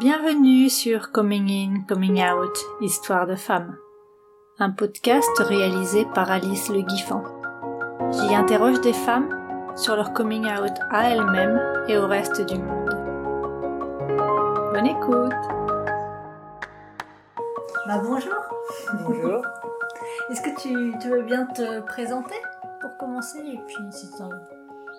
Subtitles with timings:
[0.00, 3.76] Bienvenue sur Coming In, Coming Out, Histoire de femmes,
[4.58, 7.22] un podcast réalisé par Alice Le Guiffant.
[8.10, 9.28] J'y interroge des femmes
[9.76, 12.88] sur leur coming out à elles-mêmes et au reste du monde.
[14.72, 15.34] Bonne écoute.
[17.86, 18.32] Bah, Bonjour.
[19.06, 19.42] Bonjour.
[20.30, 22.36] Est-ce que tu, tu, veux bien te présenter
[22.80, 23.40] pour commencer?
[23.40, 24.08] Et puis si,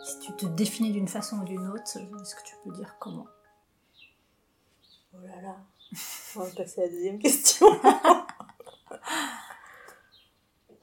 [0.03, 3.25] si tu te définis d'une façon ou d'une autre, est-ce que tu peux dire comment?
[5.13, 5.57] Oh là là,
[6.35, 7.67] on va passer à la deuxième question.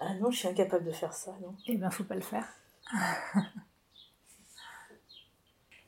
[0.00, 2.46] ah non, je suis incapable de faire ça, non Eh bien, faut pas le faire.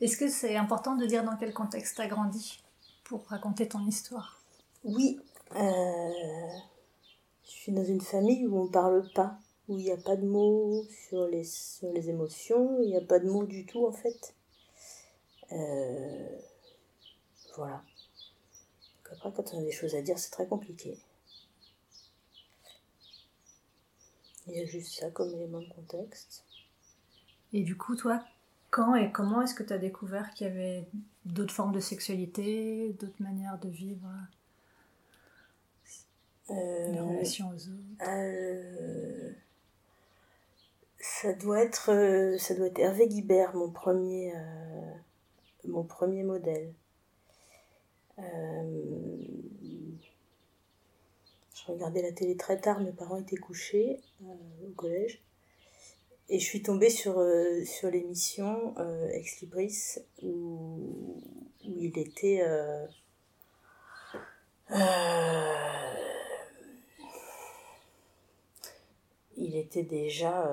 [0.01, 2.63] Est-ce que c'est important de dire dans quel contexte tu as grandi
[3.05, 4.41] pour raconter ton histoire?
[4.85, 5.21] Oui.
[5.57, 6.49] Euh,
[7.45, 9.39] je suis dans une famille où on ne parle pas,
[9.69, 13.03] où il n'y a pas de mots sur les, sur les émotions, il n'y a
[13.03, 14.35] pas de mots du tout en fait.
[15.53, 16.39] Euh,
[17.57, 17.83] voilà.
[19.13, 20.99] Après, quand on a des choses à dire, c'est très compliqué.
[24.47, 26.45] Il y a juste ça comme élément de contexte.
[27.53, 28.25] Et du coup, toi,
[28.71, 30.89] quand et comment est-ce que tu as découvert qu'il y avait
[31.25, 34.09] d'autres formes de sexualité, d'autres manières de vivre
[36.51, 38.09] euh, les relations aux autres?
[38.09, 39.33] Euh,
[40.99, 44.33] ça doit être euh, ça doit être Hervé Guibert mon premier
[45.65, 46.80] mon premier modèle euh,
[51.55, 55.23] je regardais la télé très tard, mes parents étaient couchés euh, au collège.
[56.29, 58.75] Et je suis tombée sur, euh, sur l'émission
[59.13, 61.21] Ex Libris où,
[61.65, 62.45] où il était.
[69.37, 70.49] il était déjà.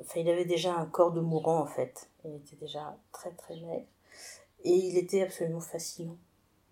[0.00, 2.08] Enfin, il avait déjà un corps de mourant en fait.
[2.24, 3.86] Il était déjà très très maigre.
[4.64, 6.18] Et il était absolument fascinant.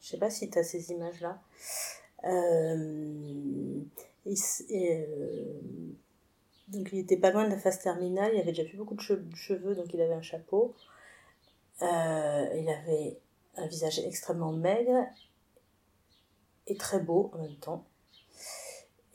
[0.00, 1.40] Je sais pas si tu as ces images-là.
[2.24, 3.80] Euh,
[4.26, 5.60] euh,
[6.68, 9.00] donc il était pas loin de la phase terminale, il avait déjà plus beaucoup de
[9.00, 10.74] cheveux, donc il avait un chapeau.
[11.82, 13.18] Euh, il avait
[13.56, 15.06] un visage extrêmement maigre
[16.66, 17.84] et très beau en même temps.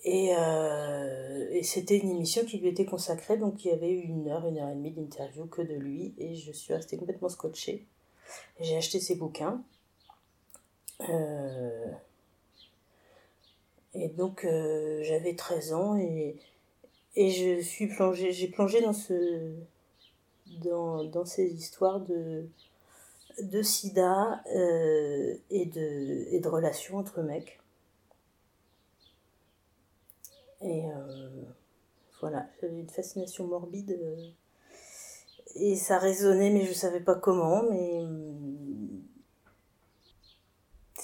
[0.06, 4.28] Et, et c'était une émission qui lui était consacrée, donc il y avait eu une
[4.28, 7.88] heure, une heure et demie d'interview que de lui, et je suis restée complètement scotchée.
[8.60, 9.64] J'ai acheté ses bouquins.
[11.02, 11.92] Euh,
[13.94, 16.36] et donc euh, j'avais 13 ans et,
[17.16, 19.54] et je suis plongée, j'ai plongé dans ce
[20.64, 22.46] dans, dans ces histoires de,
[23.42, 27.60] de sida euh, et, de, et de relations entre mecs.
[30.62, 30.84] Et
[32.22, 34.00] voilà, j'avais une fascination morbide
[35.56, 37.64] et ça résonnait, mais je savais pas comment.
[37.70, 38.02] Mais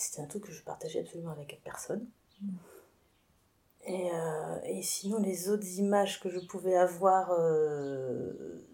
[0.10, 2.08] c'était un truc que je partageais absolument avec personne.
[3.86, 8.66] Et, euh, et, sinon, les autres images que je pouvais avoir euh,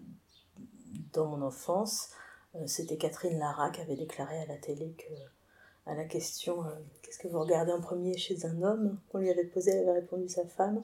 [1.13, 2.09] dans mon enfance,
[2.55, 6.63] euh, c'était Catherine Lara qui avait déclaré à la télé que, à la question
[7.01, 8.97] Qu'est-ce que vous regardez en premier chez un homme?
[9.09, 10.81] Qu'on lui avait posé, elle avait répondu sa femme.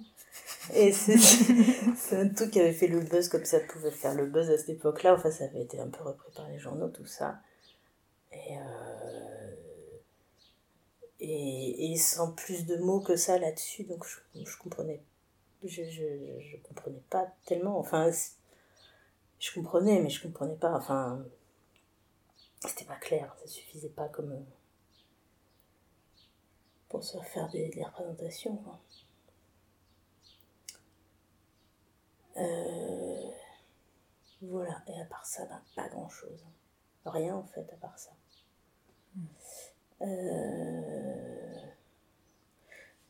[0.74, 4.50] Et c'est un truc qui avait fait le buzz comme ça pouvait faire le buzz
[4.50, 5.14] à cette époque-là.
[5.14, 7.40] Enfin, ça avait été un peu repris par les journaux, tout ça.
[8.34, 8.58] Et
[11.22, 15.02] et, sans plus de mots que ça là-dessus, donc je, comprenais,
[15.64, 18.10] je, comprenais pas tellement, enfin,
[19.40, 21.24] je comprenais, mais je comprenais pas, enfin,
[22.62, 24.46] c'était pas clair, ça suffisait pas comme
[26.90, 28.60] pour se faire des, des représentations.
[32.38, 33.30] Euh,
[34.42, 36.44] voilà, et à part ça, ben, pas grand chose.
[37.06, 38.12] Rien en fait, à part ça.
[40.02, 41.32] Euh,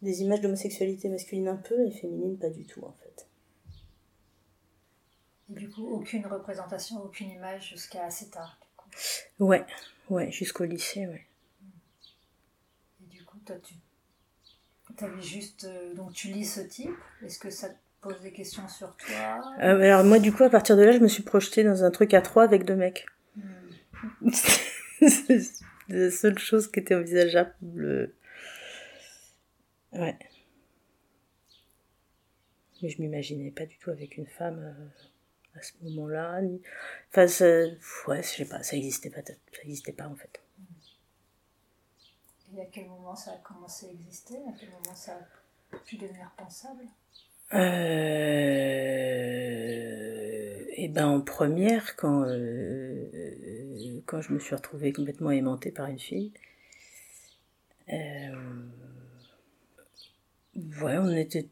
[0.02, 3.28] des images d'homosexualité masculine un peu et féminine pas du tout en fait.
[5.50, 8.58] du coup, aucune représentation, aucune image jusqu'à assez tard.
[8.62, 8.90] Du coup.
[9.46, 9.66] Ouais,
[10.10, 11.28] ouais, jusqu'au lycée, ouais.
[13.02, 15.66] Et du coup, toi, tu avais juste.
[15.66, 16.90] Euh, donc, tu lis ce type?
[17.24, 19.42] Est-ce que ça te pose des questions sur toi?
[19.60, 21.92] Euh, Alors, moi, du coup, à partir de là, je me suis projetée dans un
[21.92, 23.06] truc à trois avec deux mecs.
[23.36, 24.30] Hmm.
[25.92, 28.14] la seule chose qui était envisageable.
[29.94, 30.18] Ouais.
[32.82, 36.42] Mais je m'imaginais pas du tout avec une femme euh, à ce moment-là.
[36.42, 36.62] Ni...
[37.10, 37.46] Enfin, ça...
[38.08, 39.34] ouais, je sais pas, ça existait pas, ça
[39.94, 40.42] pas en fait.
[42.54, 44.38] Et à quel moment ça a commencé à exister?
[44.38, 45.20] À quel moment ça
[45.72, 46.84] a pu devenir pensable?
[47.54, 47.62] Euh,
[50.78, 53.06] et ben en première, quand, euh,
[54.06, 56.32] quand je me suis retrouvée complètement aimantée par une fille,
[57.90, 58.64] Euh,
[60.82, 61.48] ouais, on était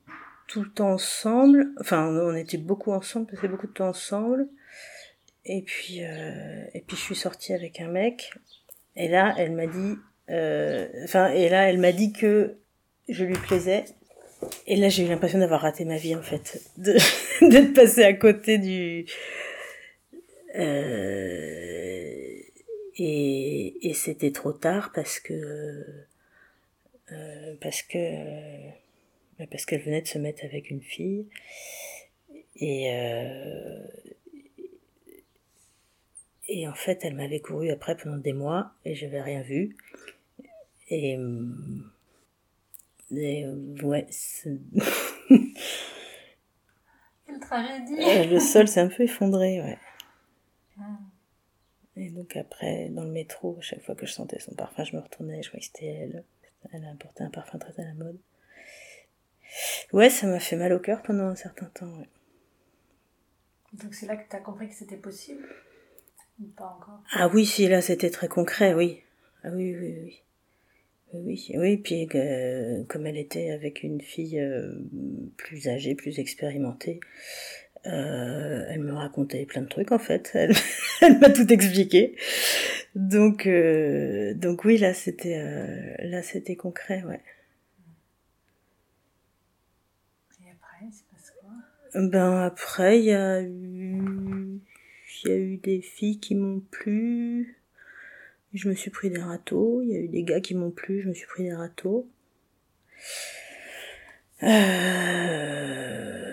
[0.48, 1.74] tout le temps ensemble.
[1.80, 4.48] Enfin, on était beaucoup ensemble, passait beaucoup de temps ensemble.
[5.46, 8.32] Et puis, euh, et puis je suis sortie avec un mec.
[8.96, 9.96] Et là, elle m'a dit,
[10.30, 12.58] euh, enfin, et là, elle m'a dit que
[13.10, 13.86] je lui plaisais.
[14.68, 18.58] Et là, j'ai eu l'impression d'avoir raté ma vie, en fait, d'être passée à côté
[18.58, 19.06] du.
[20.56, 21.80] Euh,
[23.02, 25.84] et, c'était trop tard parce que
[27.12, 31.26] euh, parce que euh, parce qu'elle venait de se mettre avec une fille
[32.58, 33.88] et euh,
[36.48, 39.78] et en fait elle m'avait couru après pendant des mois et je n'avais rien vu
[40.90, 41.18] et,
[43.12, 43.46] et
[43.84, 44.08] ouais
[47.26, 47.96] quelle tragédie
[48.30, 49.78] le sol s'est un peu effondré ouais
[50.80, 51.00] ah.
[51.96, 54.96] et donc après dans le métro à chaque fois que je sentais son parfum je
[54.96, 56.24] me retournais je croyais que c'était elle
[56.72, 58.20] elle a apporté un parfum très à la mode.
[59.94, 62.04] Ouais, ça m'a fait mal au cœur pendant un certain temps.
[63.74, 65.48] Donc c'est là que tu as compris que c'était possible
[66.40, 67.02] Ou pas encore?
[67.12, 69.04] Ah oui, si, là c'était très concret, oui.
[69.44, 70.22] Ah oui, oui, oui.
[71.14, 74.76] Oui, oui, puis euh, comme elle était avec une fille euh,
[75.38, 77.00] plus âgée, plus expérimentée,
[77.88, 80.32] euh, elle me racontait plein de trucs en fait.
[80.34, 80.52] Elle,
[81.02, 82.16] elle m'a tout expliqué.
[82.96, 87.22] Donc, euh, donc oui, là c'était, euh, là c'était concret, ouais.
[90.46, 92.02] Et après, c'est passé quoi?
[92.02, 94.60] Ben après, il y a eu,
[95.24, 97.59] il y a eu des filles qui m'ont plu.
[98.54, 99.82] Je me suis pris des râteaux.
[99.82, 101.02] Il y a eu des gars qui m'ont plu.
[101.02, 102.08] Je me suis pris des râteaux.
[104.44, 106.30] Euh...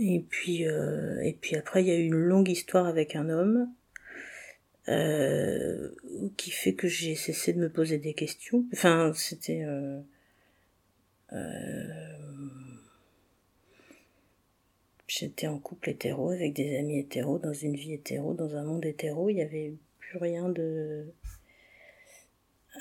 [0.00, 3.28] Et puis, euh, et puis après, il y a eu une longue histoire avec un
[3.28, 3.68] homme
[4.88, 5.90] euh,
[6.36, 8.64] qui fait que j'ai cessé de me poser des questions.
[8.72, 10.00] Enfin, c'était euh
[15.08, 18.84] J'étais en couple hétéro avec des amis hétéros, dans une vie hétéro, dans un monde
[18.84, 19.28] hétéro.
[19.28, 21.12] Il n'y avait plus rien de...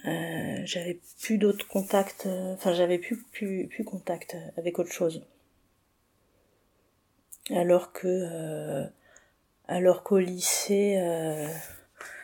[0.05, 5.25] Euh, j'avais plus d'autres contacts, enfin j'avais plus, plus, plus contact avec autre chose
[7.55, 8.85] alors que euh,
[9.67, 11.47] alors qu'au lycée euh,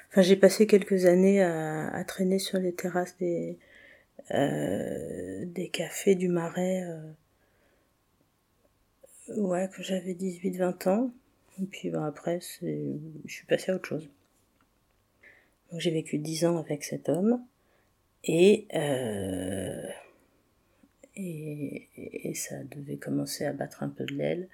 [0.10, 3.58] enfin j'ai passé quelques années à, à, traîner sur les terrasses des
[4.32, 6.84] euh, des cafés du marais
[9.30, 11.12] ouais quand j'avais 18 20 ans
[11.62, 12.98] et puis ben, après je
[13.28, 14.10] suis passée à autre chose
[15.72, 17.44] donc j'ai vécu 10 ans avec cet homme
[18.24, 18.68] et
[21.16, 24.50] et, et, ça devait commencer à battre un peu de l'aile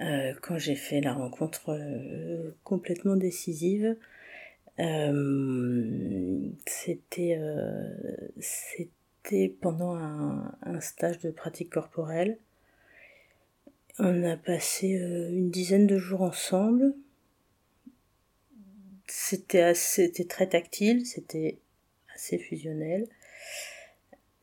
[0.00, 3.96] euh, quand j'ai fait la rencontre euh, complètement décisive.
[4.78, 7.40] Euh, c'était
[8.38, 12.38] c'était pendant un, stage de pratique corporelle.
[13.98, 16.94] On a passé une dizaine de jours ensemble.
[19.06, 21.58] C'était c'était très tactile, c'était
[22.14, 23.06] assez fusionnel.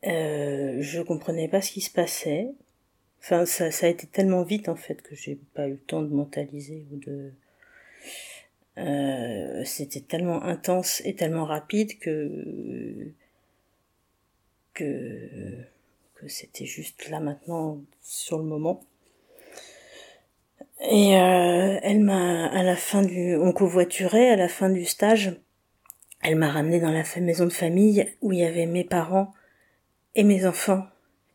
[0.06, 2.48] Euh, je comprenais pas ce qui se passait.
[3.20, 6.02] Enfin, ça, ça a été tellement vite en fait que j'ai pas eu le temps
[6.02, 7.32] de mentaliser ou de.
[8.78, 13.12] Euh, c'était tellement intense et tellement rapide que
[14.74, 15.28] que
[16.16, 18.84] que c'était juste là maintenant sur le moment.
[20.80, 25.32] Et euh, elle m'a à la fin du on covoiturait à la fin du stage,
[26.22, 29.32] elle m'a ramené dans la maison de famille où il y avait mes parents
[30.14, 30.86] et mes enfants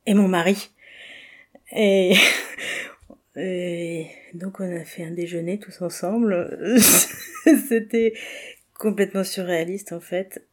[0.06, 0.72] et mon mari.
[1.72, 2.16] Et,
[3.36, 6.58] et, donc on a fait un déjeuner tous ensemble.
[7.68, 8.14] C'était
[8.74, 10.44] complètement surréaliste en fait.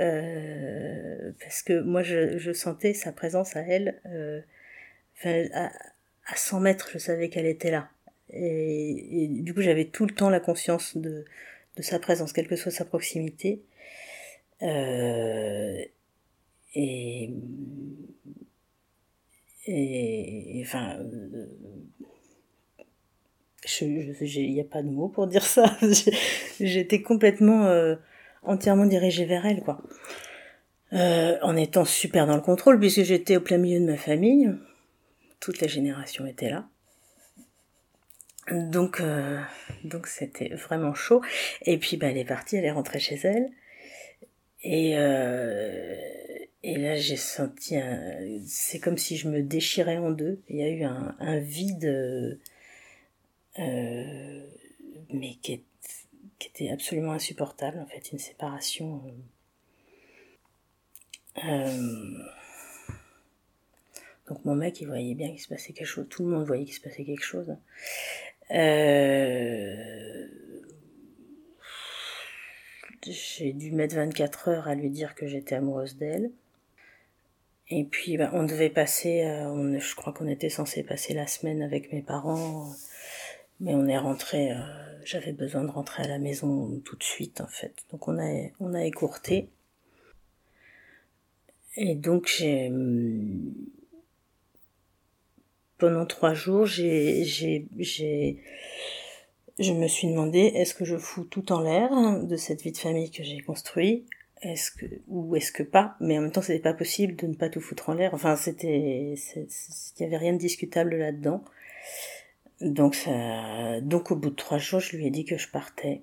[0.00, 4.00] Euh, parce que moi je, je, sentais sa présence à elle.
[4.06, 4.40] Euh,
[5.24, 5.70] à,
[6.26, 7.90] à 100 mètres, je savais qu'elle était là.
[8.30, 11.24] Et, et, du coup j'avais tout le temps la conscience de,
[11.80, 13.62] sa présence, quelle que soit sa proximité.
[14.62, 15.80] Euh,
[16.74, 17.30] et
[19.70, 20.96] et enfin,
[23.82, 25.76] il n'y a pas de mots pour dire ça.
[26.60, 27.96] J'étais complètement, euh,
[28.42, 29.82] entièrement dirigée vers elle, quoi.
[30.94, 34.50] Euh, en étant super dans le contrôle, puisque j'étais au plein milieu de ma famille.
[35.38, 36.66] Toute la génération était là.
[38.50, 39.40] Donc, euh,
[39.84, 41.22] donc c'était vraiment chaud.
[41.62, 43.50] Et puis, bah, elle est partie, elle est rentrée chez elle.
[44.62, 45.96] Et, euh,
[46.62, 48.18] et là, j'ai senti un...
[48.46, 50.42] C'est comme si je me déchirais en deux.
[50.48, 51.84] Il y a eu un, vide,
[53.58, 54.46] euh,
[55.12, 55.62] mais qui,
[56.38, 59.02] qui, était absolument insupportable, en fait, une séparation.
[64.28, 66.06] Donc mon mec, il voyait bien qu'il se passait quelque chose.
[66.10, 67.56] Tout le monde voyait qu'il se passait quelque chose.
[68.50, 70.26] Euh,
[73.06, 76.30] j'ai dû mettre 24 heures à lui dire que j'étais amoureuse d'elle.
[77.70, 81.62] Et puis bah, on devait passer, euh, je crois qu'on était censé passer la semaine
[81.62, 82.72] avec mes parents,
[83.60, 84.56] mais on est rentré, euh,
[85.04, 87.74] j'avais besoin de rentrer à la maison tout de suite en fait.
[87.92, 89.50] Donc on a, on a écourté.
[91.76, 92.70] Et donc j'ai
[95.78, 98.42] pendant trois jours, j'ai, j'ai, j'ai,
[99.58, 101.90] je me suis demandé est-ce que je fous tout en l'air
[102.22, 104.06] de cette vie de famille que j'ai construite
[104.42, 105.96] est-ce que ou est-ce que pas?
[106.00, 108.14] Mais en même temps c'était pas possible de ne pas tout foutre en l'air.
[108.14, 111.44] Enfin c'était il y avait rien de discutable là-dedans.
[112.60, 112.96] Donc
[113.82, 116.02] donc au bout de trois jours je lui ai dit que je partais.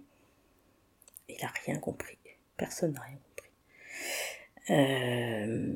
[1.30, 2.18] Il a rien compris.
[2.58, 3.52] Personne n'a rien compris.
[4.72, 5.74] Euh,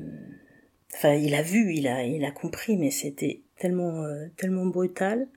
[0.94, 5.28] enfin il a vu il a il a compris mais c'était tellement euh, tellement brutal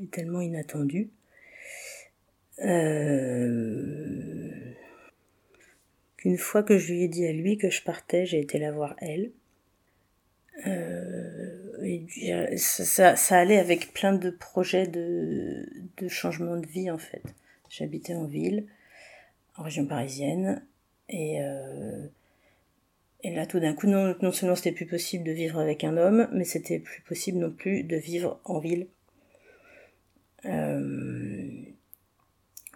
[0.00, 1.10] et tellement inattendu
[2.60, 4.50] euh,
[6.16, 8.72] qu'une fois que je lui ai dit à lui que je partais, j'ai été la
[8.72, 9.32] voir elle.
[10.66, 16.96] Euh, et ça, ça, allait avec plein de projets de, de changement de vie en
[16.98, 17.22] fait.
[17.68, 18.66] J'habitais en ville,
[19.56, 20.64] en région parisienne,
[21.10, 22.06] et, euh,
[23.22, 26.28] et là tout d'un coup, non, seulement c'était plus possible de vivre avec un homme,
[26.32, 28.88] mais c'était plus possible non plus de vivre en ville.
[30.44, 31.50] Euh,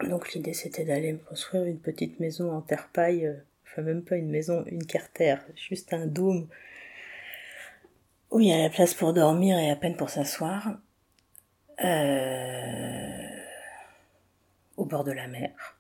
[0.09, 3.35] donc l'idée c'était d'aller me construire une petite maison en terre paille, euh,
[3.67, 6.49] enfin même pas une maison, une cartère, juste un dôme
[8.31, 10.79] où il y a la place pour dormir et à peine pour s'asseoir,
[11.85, 13.41] euh,
[14.77, 15.80] au bord de la mer.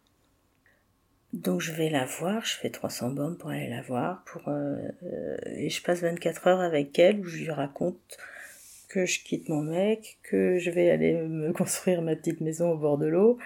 [1.32, 4.88] Donc je vais la voir, je fais 300 bornes pour aller la voir, pour, euh,
[5.46, 8.18] et je passe 24 heures avec elle où je lui raconte
[8.88, 12.76] que je quitte mon mec, que je vais aller me construire ma petite maison au
[12.76, 13.38] bord de l'eau,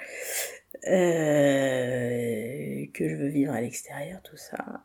[0.87, 4.83] euh, que je veux vivre à l'extérieur, tout ça.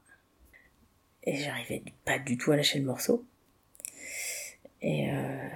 [1.24, 3.25] Et j'arrivais pas du tout à lâcher le morceau.
[4.82, 5.48] Et, euh,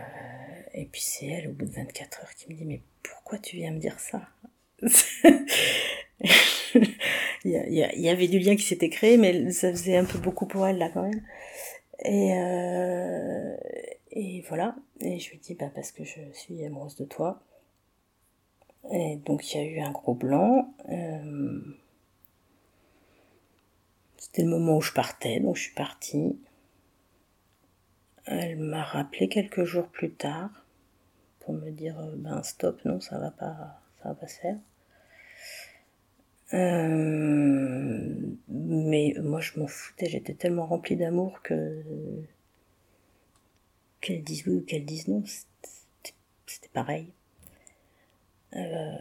[0.73, 3.57] et puis c'est elle, au bout de 24 heures, qui me dit, mais pourquoi tu
[3.57, 4.29] viens me dire ça?
[7.45, 10.67] il, y avait du lien qui s'était créé, mais ça faisait un peu beaucoup pour
[10.67, 11.21] elle, là, quand même.
[12.05, 13.55] Et, euh,
[14.11, 14.75] et voilà.
[14.99, 17.41] Et je lui dis, bah, parce que je suis amoureuse de toi.
[18.91, 20.73] Et donc il y a eu un gros blanc.
[20.89, 21.61] Euh,
[24.17, 26.37] c'était le moment où je partais, donc je suis partie.
[28.25, 30.49] Elle m'a rappelé quelques jours plus tard
[31.39, 34.57] pour me dire euh, ben stop, non, ça va pas, ça va pas se faire.
[36.53, 38.13] Euh,
[38.47, 41.83] mais moi je m'en foutais, j'étais tellement remplie d'amour que
[44.01, 45.23] qu'elle dise oui ou qu'elle dise non,
[46.45, 47.11] c'était pareil.
[48.55, 48.91] Euh,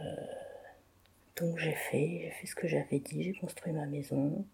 [1.35, 4.45] donc j'ai fait, j'ai fait ce que j'avais dit, j'ai construit ma maison.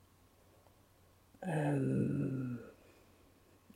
[1.47, 2.55] Euh,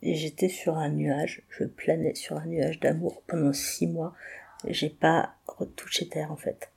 [0.02, 4.14] et j'étais sur un nuage, je planais sur un nuage d'amour pendant six mois.
[4.68, 6.73] J'ai pas retouché terre en fait.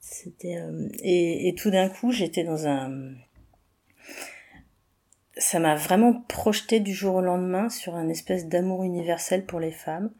[0.00, 3.14] C'était euh, et, et, tout d'un coup j'étais dans un.
[5.36, 9.72] Ça m'a vraiment projeté du jour au lendemain sur un espèce d'amour universel pour les
[9.72, 10.12] femmes.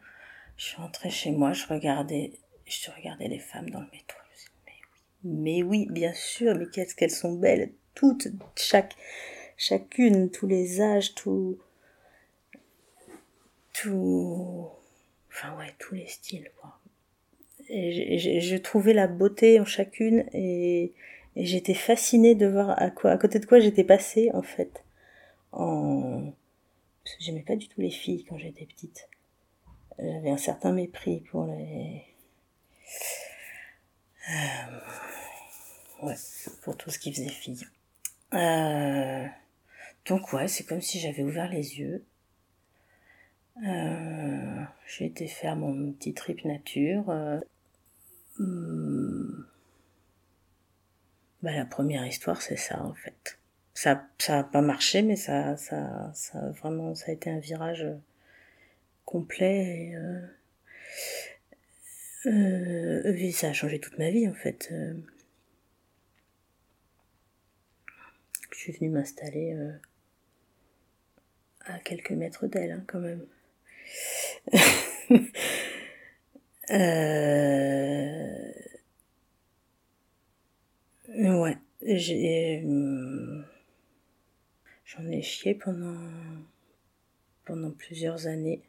[0.57, 2.33] Je suis rentrée chez moi, je regardais
[2.65, 4.17] je regardais les femmes dans le métro.
[4.35, 8.95] Je me mais oui, mais oui, bien sûr, mais qu'est-ce qu'elles sont belles, toutes, chaque,
[9.57, 11.59] chacune, tous les âges, tout,
[13.73, 14.69] tout,
[15.29, 16.80] enfin ouais, tous les styles, quoi.
[17.73, 20.93] Et je trouvais la beauté en chacune et,
[21.37, 24.83] j'étais fascinée de voir à quoi, à côté de quoi j'étais passée, en fait.
[25.53, 26.33] En,
[27.03, 29.07] parce que j'aimais pas du tout les filles quand j'étais petite.
[29.97, 32.03] J'avais un certain mépris pour les,
[34.29, 36.15] euh, ouais,
[36.63, 37.65] pour tout ce qui faisait fille.
[38.33, 39.25] Euh,
[40.05, 42.05] donc ouais, c'est comme si j'avais ouvert les yeux.
[43.65, 47.11] Euh, j'ai été faire mon petit trip nature.
[48.39, 49.43] Hmm.
[51.41, 53.39] Bah, la première histoire, c'est ça en fait.
[53.73, 57.87] Ça, ça a pas marché, mais ça, ça, ça vraiment, ça a été un virage
[59.05, 59.89] complet.
[59.89, 60.21] Et, euh,
[63.31, 64.69] ça a changé toute ma vie en fait.
[64.71, 64.93] Euh,
[68.51, 69.71] je suis venue m'installer euh,
[71.65, 73.25] à quelques mètres d'elle hein, quand même.
[76.71, 78.51] euh...
[81.09, 82.63] Ouais, j'ai.
[84.85, 85.97] J'en ai chié pendant,
[87.45, 88.61] pendant plusieurs années.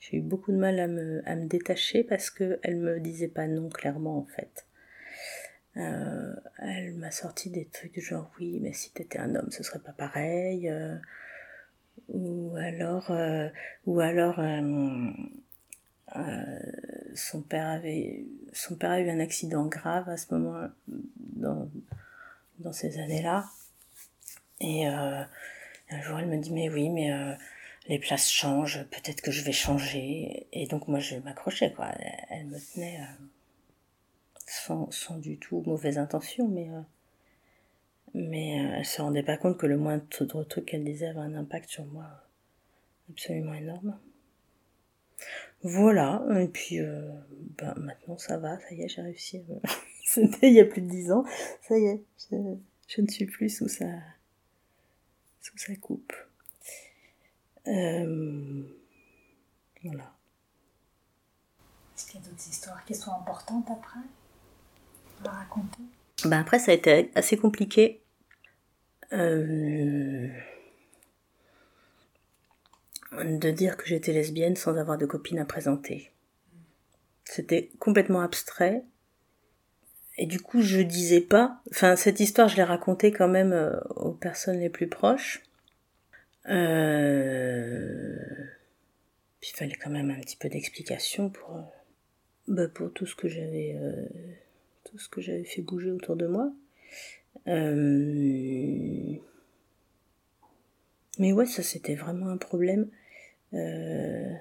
[0.00, 3.46] J'ai eu beaucoup de mal à me, à me détacher parce qu'elle me disait pas
[3.46, 4.66] non clairement en fait.
[5.76, 9.62] Euh, elle m'a sorti des trucs du genre oui mais si t'étais un homme ce
[9.62, 10.96] serait pas pareil euh,
[12.08, 13.48] ou alors euh,
[13.86, 14.40] ou alors
[17.14, 20.68] son père avait son père a eu un accident grave à ce moment
[21.18, 21.68] dans,
[22.58, 23.44] dans ces années là
[24.60, 25.26] et un
[26.02, 27.36] jour elle me dit mais oui mais
[27.88, 30.46] les places changent, peut-être que je vais changer.
[30.52, 31.90] Et donc moi je m'accrochais, quoi.
[32.30, 33.24] Elle me tenait euh,
[34.46, 36.80] sans, sans, du tout mauvaise intention, mais, euh,
[38.14, 40.06] mais euh, elle se rendait pas compte que le moindre
[40.44, 42.06] truc qu'elle disait avait un impact sur moi
[43.10, 43.98] absolument énorme.
[45.62, 46.78] Voilà, et puis
[47.58, 49.42] ben, maintenant ça va, ça y est, j'ai réussi.
[50.04, 51.24] C'était il y a plus de dix ans,
[51.62, 52.36] ça y est, je,
[52.88, 53.86] je ne suis plus sous sa,
[55.40, 56.12] sous sa coupe.
[57.68, 58.62] Euh,
[59.84, 60.12] voilà.
[61.96, 64.00] Est-ce qu'il y a d'autres histoires qui sont importantes après
[65.24, 65.82] à raconter?
[66.24, 68.02] Ben Après, ça a été assez compliqué.
[69.12, 70.28] Euh,
[73.12, 76.12] de dire que j'étais lesbienne sans avoir de copine à présenter.
[77.24, 78.82] C'était complètement abstrait.
[80.16, 81.62] Et du coup, je disais pas.
[81.70, 85.42] Enfin, cette histoire, je l'ai racontée quand même euh, aux personnes les plus proches.
[86.48, 88.16] Euh...
[89.40, 91.60] Puis il fallait quand même un petit peu d'explication pour, euh,
[92.48, 94.06] bah, pour tout ce que j'avais euh,
[94.84, 96.50] tout ce que j'avais fait bouger autour de moi.
[97.46, 99.14] Euh...
[101.18, 102.88] Mais ouais, ça c'était vraiment un problème.
[103.54, 104.32] Euh...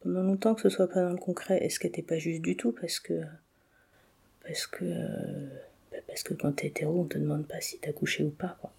[0.00, 2.42] Pendant longtemps que ce soit pas dans le concret, et ce qui n'était pas juste
[2.42, 3.22] du tout, parce que
[4.42, 4.84] parce que
[5.90, 8.56] bah, parce que quand t'es hétéro, on te demande pas si t'as couché ou pas,
[8.60, 8.72] quoi.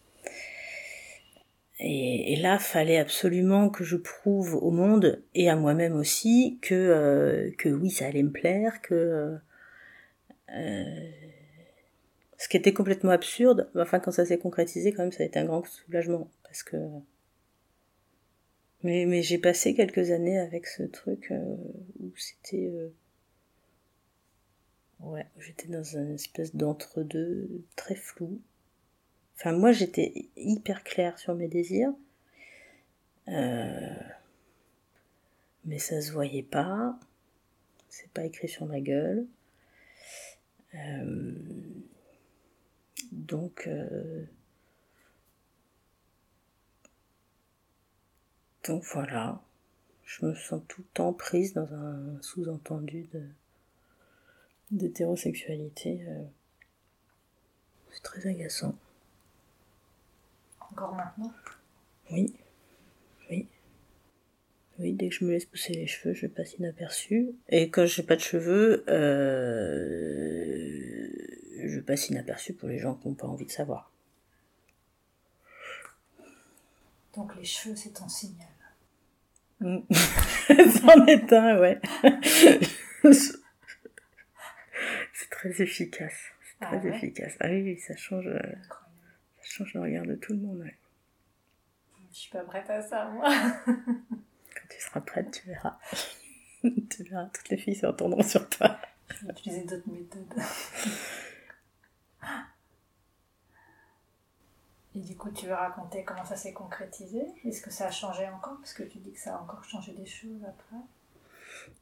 [1.79, 6.73] Et, et, là, fallait absolument que je prouve au monde et à moi-même aussi que
[6.73, 9.35] euh, que oui, ça allait me plaire, que euh,
[10.53, 11.11] euh,
[12.38, 13.69] ce qui était complètement absurde.
[13.75, 16.77] Enfin, quand ça s'est concrétisé, quand même, ça a été un grand soulagement parce que.
[18.83, 21.57] Mais mais j'ai passé quelques années avec ce truc euh,
[21.99, 22.71] où c'était
[25.01, 28.39] ouais, j'étais dans une espèce d'entre-deux très flou.
[29.35, 31.93] Enfin, moi, j'étais hyper claire sur mes désirs.
[33.27, 33.93] Euh...
[35.65, 36.97] Mais ça se voyait pas.
[37.89, 39.27] C'est pas écrit sur ma gueule.
[40.73, 41.33] Euh...
[43.11, 43.67] Donc.
[48.67, 49.41] Donc voilà.
[50.04, 53.23] Je me sens tout le temps prise dans un sous-entendu de
[54.71, 56.04] d'hétérosexualité.
[56.08, 56.23] Euh.
[57.91, 58.75] C'est très agaçant.
[60.60, 61.32] Encore maintenant?
[62.12, 62.34] Oui.
[63.30, 63.47] Oui.
[64.78, 67.32] Oui, dès que je me laisse pousser les cheveux, je passe inaperçu.
[67.47, 69.47] Et quand j'ai pas de cheveux, euh,
[71.65, 73.89] je passe inaperçu pour les gens qui n'ont pas envie de savoir.
[77.15, 78.49] Donc les cheveux, c'est ton signal.
[79.61, 81.79] C'en est un, ouais.
[85.13, 86.13] c'est très efficace.
[86.43, 87.35] C'est très ah efficace.
[87.39, 88.27] Ah oui, ça change.
[88.27, 88.39] Euh,
[89.41, 90.59] change le regard de tout le monde.
[90.59, 90.75] Ouais.
[92.11, 93.29] Je suis pas prête à ça, moi.
[93.65, 95.77] Quand tu seras prête, tu verras.
[96.61, 98.79] tu verras, toutes les filles se retourneront sur toi.
[99.09, 100.33] Je vais utiliser d'autres méthodes.
[104.95, 107.21] Et du coup, tu veux raconter comment ça s'est concrétisé?
[107.43, 108.58] Est-ce que ça a changé encore?
[108.60, 110.77] Parce que tu dis que ça a encore changé des choses après.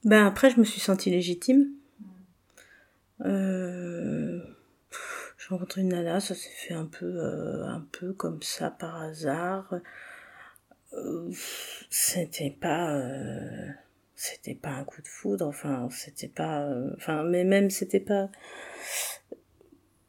[0.04, 1.69] Ben après, je me suis sentie légitime.
[1.99, 3.26] Hmm.
[3.26, 4.54] Euh
[5.43, 9.02] j'ai rencontré une nana, ça s'est fait un peu, euh, un peu comme ça par
[9.02, 9.73] hasard.
[10.93, 11.30] Euh,
[11.89, 13.67] c'était pas, euh,
[14.15, 18.30] c'était pas un coup de foudre, enfin, c'était pas, enfin, mais même c'était pas,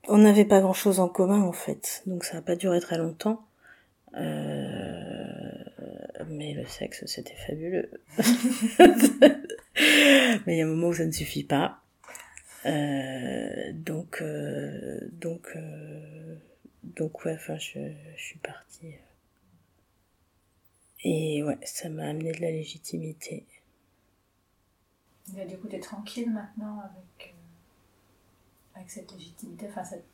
[0.09, 2.99] on n'avait pas grand chose en commun en fait, donc ça n'a pas duré très
[2.99, 3.45] longtemps.
[6.29, 7.90] mais le sexe, c'était fabuleux.
[10.47, 11.81] mais il y a un moment où ça ne suffit pas.
[12.67, 16.37] Euh, donc, euh, donc, euh,
[16.83, 18.95] donc ouais, enfin, je, suis partie.
[21.03, 23.45] Et ouais, ça m'a amené de la légitimité.
[25.37, 27.34] Et du coup, t'es tranquille maintenant avec,
[28.75, 30.05] avec cette légitimité enfin, cette...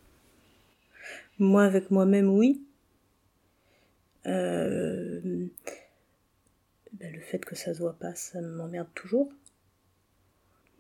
[1.39, 2.63] Moi, avec moi-même, oui.
[4.27, 5.47] Euh,
[6.93, 9.33] ben, le fait que ça se voit pas, ça m'emmerde toujours.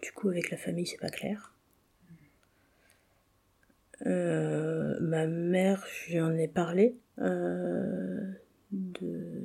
[0.02, 1.54] Du coup, avec la famille, c'est pas clair.
[4.06, 8.32] Euh, ma mère, je lui en ai parlé euh,
[8.72, 9.42] de,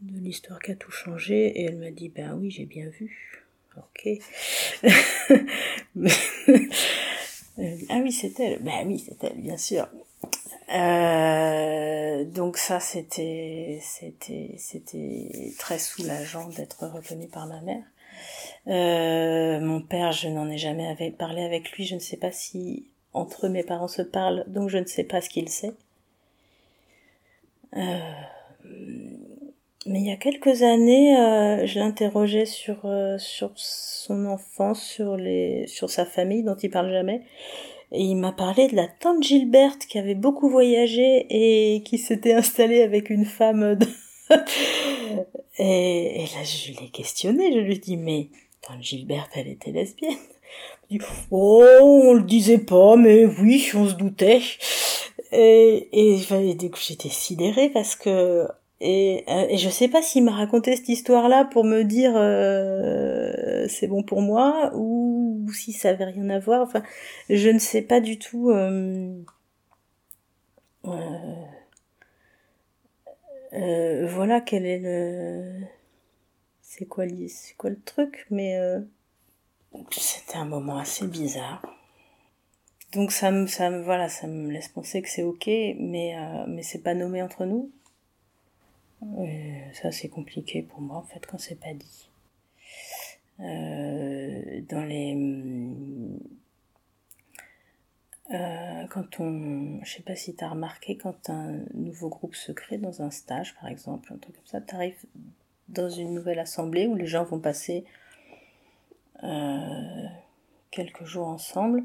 [0.00, 3.43] de l'histoire qui a tout changé et elle m'a dit ben oui j'ai bien vu.
[3.76, 4.08] Ok.
[7.88, 8.58] ah oui c'est elle.
[8.60, 9.88] Ben oui c'est elle bien sûr.
[10.74, 17.82] Euh, donc ça c'était c'était c'était très soulageant d'être reconnue par ma mère.
[18.66, 21.84] Euh, mon père, je n'en ai jamais parlé avec lui.
[21.84, 25.20] Je ne sais pas si entre mes parents se parlent, donc je ne sais pas
[25.20, 25.74] ce qu'il sait.
[27.76, 28.12] Euh,
[29.86, 35.16] mais il y a quelques années, euh, je l'interrogeais sur euh, sur son enfance, sur
[35.16, 37.22] les sur sa famille dont il parle jamais.
[37.92, 42.32] Et il m'a parlé de la tante Gilberte qui avait beaucoup voyagé et qui s'était
[42.32, 43.74] installée avec une femme.
[43.78, 43.86] De...
[45.58, 47.52] et, là, je l'ai questionné.
[47.52, 48.28] Je lui ai dit, mais
[48.62, 50.16] tante Gilberte, elle était lesbienne.
[50.90, 54.40] Il dit, oh, on le disait pas, mais oui, on se doutait.
[55.30, 58.48] Et, et, et j'étais sidérée parce que
[58.80, 63.66] et, euh, et je sais pas s'il m'a raconté cette histoire-là pour me dire euh,
[63.68, 66.62] c'est bon pour moi ou, si ça avait rien à voir.
[66.62, 66.82] Enfin,
[67.30, 68.50] je ne sais pas du tout.
[68.50, 69.14] Euh,
[73.54, 75.60] euh, voilà quel est le.
[76.60, 77.04] C'est quoi,
[77.56, 78.58] quoi le truc Mais
[79.90, 81.62] c'était un moment assez bizarre.
[82.92, 86.14] Donc ça me, ça me, voilà, ça me laisse penser que c'est ok, mais
[86.48, 87.70] mais c'est pas nommé entre nous.
[89.20, 92.10] Et ça, c'est compliqué pour moi, en fait, quand c'est pas dit.
[93.40, 95.16] Euh, dans les.
[98.32, 99.80] Euh, quand on.
[99.84, 103.10] Je sais pas si tu as remarqué, quand un nouveau groupe se crée dans un
[103.10, 105.04] stage, par exemple, un truc comme ça, tu arrives
[105.68, 107.84] dans une nouvelle assemblée où les gens vont passer
[109.22, 110.06] euh,
[110.70, 111.84] quelques jours ensemble.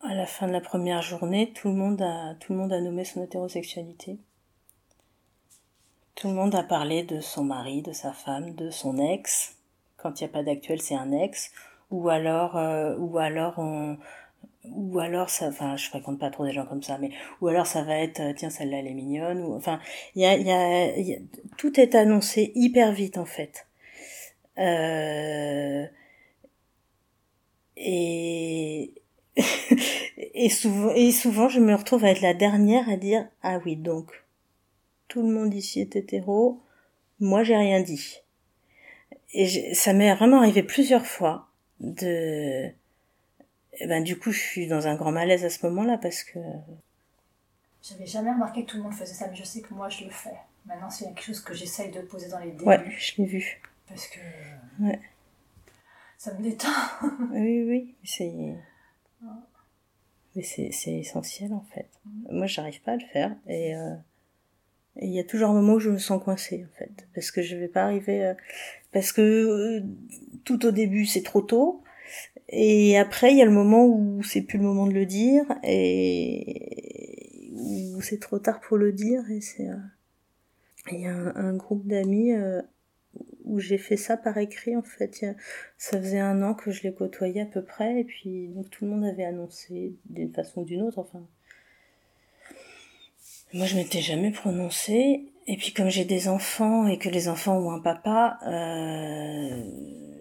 [0.00, 2.80] À la fin de la première journée, tout le monde a, tout le monde a
[2.80, 4.18] nommé son hétérosexualité.
[6.22, 9.56] Tout le monde a parlé de son mari, de sa femme, de son ex.
[9.96, 11.50] Quand il n'y a pas d'actuel, c'est un ex.
[11.90, 13.98] Ou alors, euh, ou alors on,
[14.64, 17.66] ou alors ça, enfin, je fréquente pas trop des gens comme ça, mais ou alors
[17.66, 19.42] ça va être, euh, tiens, celle-là elle est mignonne.
[19.52, 19.80] Enfin,
[20.14, 21.18] il y a, y, y a,
[21.58, 23.66] tout est annoncé hyper vite en fait.
[24.58, 25.84] Euh,
[27.76, 28.94] et
[30.34, 33.74] et souvent, et souvent, je me retrouve à être la dernière à dire ah oui
[33.74, 34.21] donc
[35.12, 36.62] tout le monde ici est hétéro,
[37.20, 38.22] moi j'ai rien dit.
[39.34, 41.48] Et ça m'est vraiment arrivé plusieurs fois
[41.80, 42.68] de...
[43.74, 46.24] Et eh ben, du coup, je suis dans un grand malaise à ce moment-là parce
[46.24, 46.38] que...
[47.82, 50.04] J'avais jamais remarqué que tout le monde faisait ça, mais je sais que moi je
[50.04, 50.36] le fais.
[50.64, 52.64] Maintenant, c'est quelque chose que j'essaye de poser dans les débuts.
[52.64, 53.60] Ouais, je l'ai vu.
[53.88, 54.20] Parce que...
[54.80, 55.00] Ouais.
[56.16, 56.68] Ça me détend.
[57.32, 58.56] oui, oui, c'est...
[60.34, 61.90] Mais c'est essentiel en fait.
[62.06, 62.38] Mm.
[62.38, 63.76] Moi, j'arrive pas à le faire et...
[63.76, 63.94] Euh,
[64.96, 67.06] et il y a toujours un moment où je me sens coincée, en fait.
[67.14, 68.34] Parce que je vais pas arriver, euh,
[68.92, 69.80] parce que euh,
[70.44, 71.82] tout au début, c'est trop tôt.
[72.48, 75.44] Et après, il y a le moment où c'est plus le moment de le dire,
[75.62, 77.50] et
[77.94, 79.76] où c'est trop tard pour le dire, et c'est, euh,
[80.90, 82.32] il y a un, groupe d'amis,
[83.44, 85.24] où j'ai fait ça par écrit, en fait.
[85.78, 88.84] Ça faisait un an que je les côtoyais à peu près, et puis, donc tout
[88.84, 91.26] le monde avait annoncé d'une façon ou d'une autre, enfin,
[93.54, 95.24] moi, je m'étais jamais prononcée.
[95.46, 99.64] Et puis, comme j'ai des enfants et que les enfants ont un papa, euh,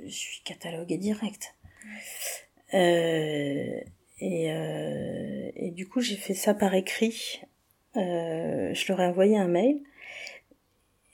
[0.05, 1.55] je suis cataloguée direct.
[2.73, 3.79] Euh,
[4.19, 7.41] et, euh, et du coup, j'ai fait ça par écrit.
[7.97, 9.79] Euh, je leur ai envoyé un mail.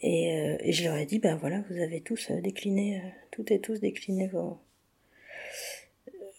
[0.01, 3.01] Et, euh, et, je leur ai dit, ben voilà, vous avez tous décliné,
[3.31, 4.59] toutes et tous décliné vos,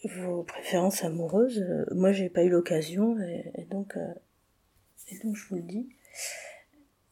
[0.05, 1.65] vos préférences amoureuses.
[1.91, 3.95] Moi, j'ai pas eu l'occasion, et, et donc
[5.11, 5.89] et donc je vous le dis.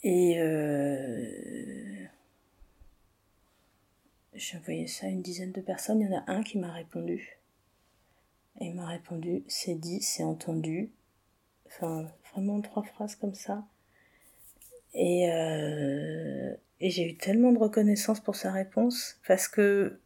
[0.03, 2.05] Et euh,
[4.33, 6.01] j'ai envoyé ça à une dizaine de personnes.
[6.01, 7.37] Il y en a un qui m'a répondu.
[8.59, 10.91] Et il m'a répondu c'est dit, c'est entendu.
[11.67, 13.65] Enfin, vraiment trois phrases comme ça.
[14.93, 19.99] Et, euh, et j'ai eu tellement de reconnaissance pour sa réponse parce que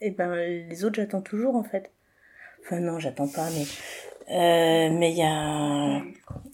[0.00, 1.90] eh ben les autres j'attends toujours en fait.
[2.60, 3.64] Enfin non, j'attends pas, mais
[4.28, 6.02] mais il y a,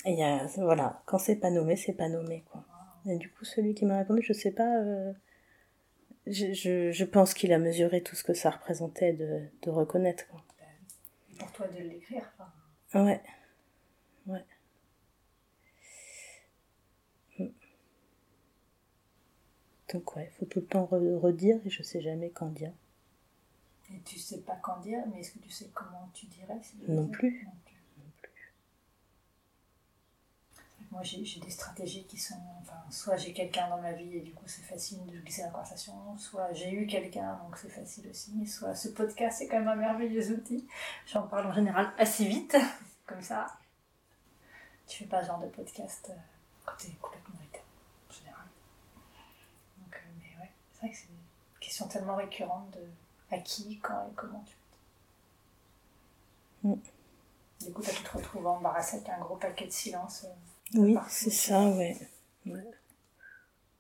[0.07, 2.65] il y a, voilà, quand c'est pas nommé, c'est pas nommé, quoi.
[3.07, 5.13] Et du coup, celui qui m'a répondu, je sais pas, euh,
[6.27, 10.27] je, je, je, pense qu'il a mesuré tout ce que ça représentait de, de reconnaître,
[10.29, 10.41] quoi.
[11.39, 13.03] Pour toi de l'écrire, quoi.
[13.03, 13.21] Ouais.
[14.27, 14.45] Ouais.
[17.39, 17.49] Mm.
[19.93, 22.73] Donc ouais, faut tout le temps redire et je sais jamais quand dire.
[23.95, 27.07] Et tu sais pas quand dire, mais est-ce que tu sais comment tu dirais non
[27.07, 27.47] plus.
[30.91, 32.39] Moi, j'ai des stratégies qui sont.
[32.61, 35.49] Enfin, soit j'ai quelqu'un dans ma vie et du coup c'est facile de glisser la
[35.49, 39.69] conversation, soit j'ai eu quelqu'un donc c'est facile aussi, soit ce podcast c'est quand même
[39.69, 40.67] un merveilleux outil.
[41.07, 42.57] J'en parle en général assez vite,
[43.07, 43.47] comme ça.
[44.87, 46.19] Tu fais pas ce genre de podcast euh,
[46.65, 47.65] quand t'es complètement éteint,
[48.09, 48.47] en général.
[49.79, 52.87] Donc, euh, mais ouais, c'est vrai que c'est une question tellement récurrente de
[53.31, 54.57] à qui, quand et comment tu
[56.69, 56.75] mm.
[57.67, 60.27] Du coup, tu te retrouves embarrassé avec un gros paquet de silence.
[60.75, 61.97] Euh, oui, c'est ça, ouais.
[62.47, 62.71] ouais.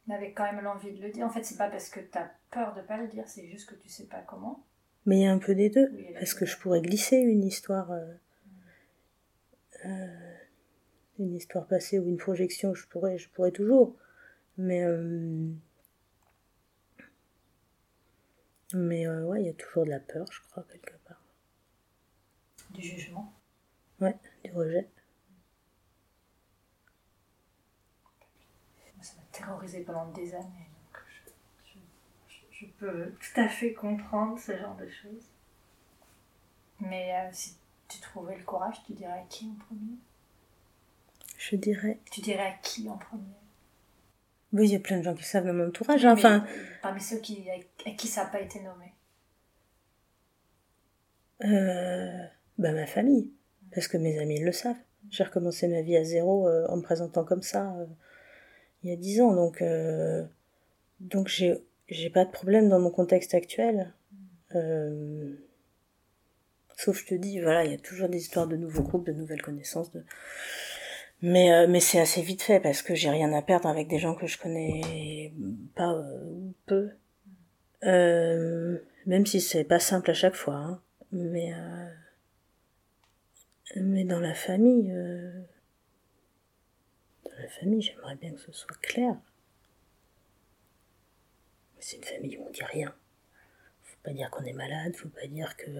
[0.06, 1.26] Mais avec quand même l'envie de le dire.
[1.26, 3.68] En fait, c'est pas parce que tu as peur de pas le dire, c'est juste
[3.68, 4.62] que tu sais pas comment.
[5.06, 5.90] Mais il y a un peu des deux.
[6.14, 7.90] parce que je pourrais glisser une histoire.
[7.92, 8.14] Euh,
[9.84, 10.34] euh,
[11.18, 13.94] une histoire passée ou une projection, je pourrais, je pourrais toujours.
[14.56, 14.82] Mais.
[14.82, 15.48] Euh,
[18.74, 21.22] mais ouais, il y a toujours de la peur, je crois, quelque part.
[22.70, 23.32] Du jugement
[24.00, 24.88] Ouais, du rejet.
[29.34, 30.70] terrorisée pendant des années.
[30.92, 31.02] Donc
[32.50, 35.28] je, peux tout à fait comprendre ce genre de choses.
[36.80, 37.56] Mais euh, si
[37.88, 39.98] tu trouvais le courage, tu dirais à qui en premier?
[41.36, 41.98] Je dirais.
[42.10, 43.22] Tu dirais à qui en premier?
[44.54, 46.06] Oui, il y a plein de gens qui savent dans mon entourage.
[46.06, 46.46] enfin.
[46.80, 48.92] Parmi ceux qui, à, qui ça n'a pas été nommé
[51.42, 52.24] euh,
[52.58, 53.32] bah, ma famille.
[53.74, 54.76] Parce que mes amis le savent.
[55.10, 57.74] J'ai recommencé ma vie à zéro euh, en me présentant comme ça.
[57.74, 57.86] Euh,
[58.84, 59.34] il y a dix ans.
[59.34, 59.62] Donc,
[61.00, 63.92] donc j'ai, j'ai pas de problème dans mon contexte actuel.
[66.76, 69.12] Sauf, je te dis, voilà, il y a toujours des histoires de nouveaux groupes, de
[69.12, 69.90] nouvelles connaissances.
[69.92, 70.04] De...
[71.26, 73.98] Mais, euh, mais c'est assez vite fait parce que j'ai rien à perdre avec des
[73.98, 75.32] gens que je connais
[75.74, 76.90] pas ou peu.
[77.82, 80.56] même si c'est pas simple à chaque fois.
[80.56, 80.80] Hein.
[81.12, 81.52] Mais,
[83.76, 84.92] mais dans la famille
[87.38, 89.16] la famille, j'aimerais bien que ce soit clair.
[91.80, 92.94] C'est une famille où on dit rien.
[93.82, 95.70] Faut pas dire qu'on est malade, faut pas dire que.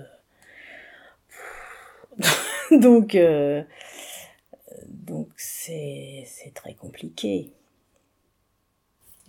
[2.80, 3.62] donc, euh,
[5.05, 7.53] donc c'est, très compliqué.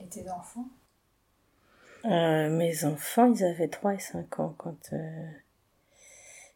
[0.02, 0.68] Et tes enfants?
[2.06, 5.30] Euh, Mes enfants, ils avaient 3 et 5 ans quand, euh,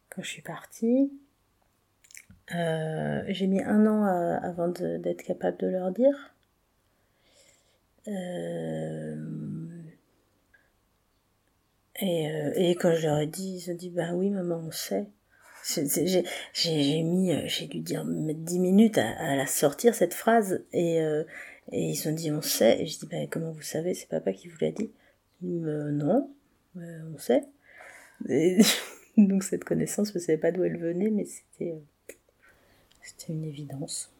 [0.09, 1.11] quand je suis partie.
[2.55, 6.33] Euh, j'ai mis un an avant d'être capable de leur dire.
[12.01, 15.07] Et, et, quand je leur ai dit, ils ont dit bah oui maman on sait.
[16.53, 20.97] J'ai mis, j'ai dû dire 10 minutes à, la sortir cette phrase et,
[21.71, 22.81] et ils ont dit on sait.
[22.81, 24.89] Et je dis bah comment vous savez, c'est papa qui vous l'a dit.
[25.41, 26.29] non,
[26.75, 27.43] on sait.
[29.17, 31.81] donc cette connaissance, je ne savais pas d'où elle venait, mais c'était
[33.09, 34.11] c'était une évidence.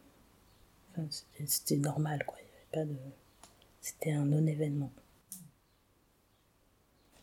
[1.46, 2.38] c'était normal, quoi.
[2.72, 2.96] pas de...
[3.82, 4.92] C'était un non-événement.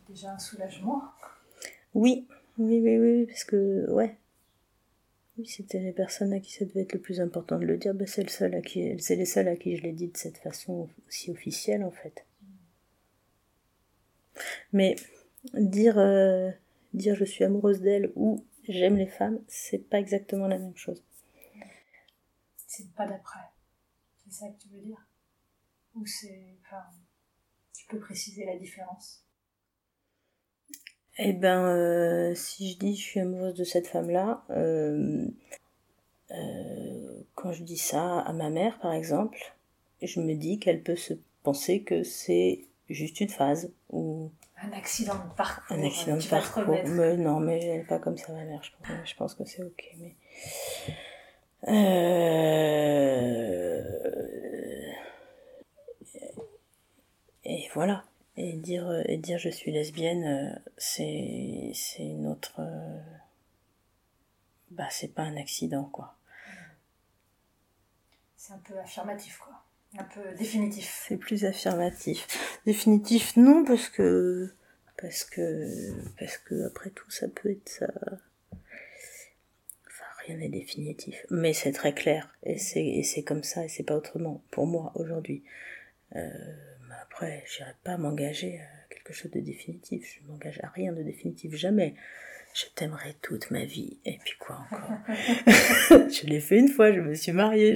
[0.08, 1.02] Déjà un soulagement?
[1.92, 2.26] Oui,
[2.58, 4.16] oui, oui, oui, parce que, ouais.
[5.38, 7.94] Oui, c'était les personnes à qui ça devait être le plus important de le dire.
[7.94, 10.16] Ben, c'est le seul à qui, c'est les seuls à qui je l'ai dit de
[10.16, 12.24] cette façon aussi officielle, en fait.
[14.72, 14.96] Mais
[15.54, 16.50] dire, euh,
[16.94, 21.02] dire je suis amoureuse d'elle ou j'aime les femmes, c'est pas exactement la même chose
[22.76, 23.48] c'est pas d'après.
[24.18, 25.06] C'est ça que tu veux dire?
[25.94, 26.58] Ou c'est.
[26.62, 26.84] Enfin,
[27.72, 29.25] tu peux préciser la différence?
[31.18, 35.26] Eh ben, euh, si je dis je suis amoureuse de cette femme-là, euh,
[36.30, 39.54] euh, quand je dis ça à ma mère, par exemple,
[40.02, 44.30] je me dis qu'elle peut se penser que c'est juste une phase ou
[44.62, 45.76] un accident de parcours.
[45.76, 46.76] Un accident de parcours.
[46.86, 48.62] Mais non, mais elle n'est pas comme ça, ma mère.
[48.62, 49.94] Je pense, je pense que c'est ok.
[49.98, 50.14] Mais
[51.68, 52.36] euh,
[57.44, 58.04] et voilà.
[58.38, 62.60] Et dire, et dire je suis lesbienne, c'est, c'est une autre.
[64.70, 66.16] Bah, c'est pas un accident, quoi.
[68.36, 69.54] C'est un peu affirmatif, quoi.
[69.98, 71.04] Un peu définitif.
[71.08, 72.26] C'est plus affirmatif.
[72.66, 74.52] Définitif, non, parce que.
[75.00, 75.94] Parce que.
[76.18, 77.86] Parce que, après tout, ça peut être ça
[80.26, 81.24] rien n'est définitif.
[81.30, 82.34] Mais c'est très clair.
[82.42, 85.42] Et c'est comme ça, et c'est pas autrement, pour moi, aujourd'hui.
[86.14, 86.28] Euh,
[87.16, 90.20] après, j'irai pas m'engager à quelque chose de définitif.
[90.20, 91.94] Je m'engage à rien de définitif, jamais.
[92.52, 93.98] Je t'aimerai toute ma vie.
[94.04, 94.90] Et puis quoi encore?
[96.10, 97.74] Je l'ai fait une fois, je me suis mariée.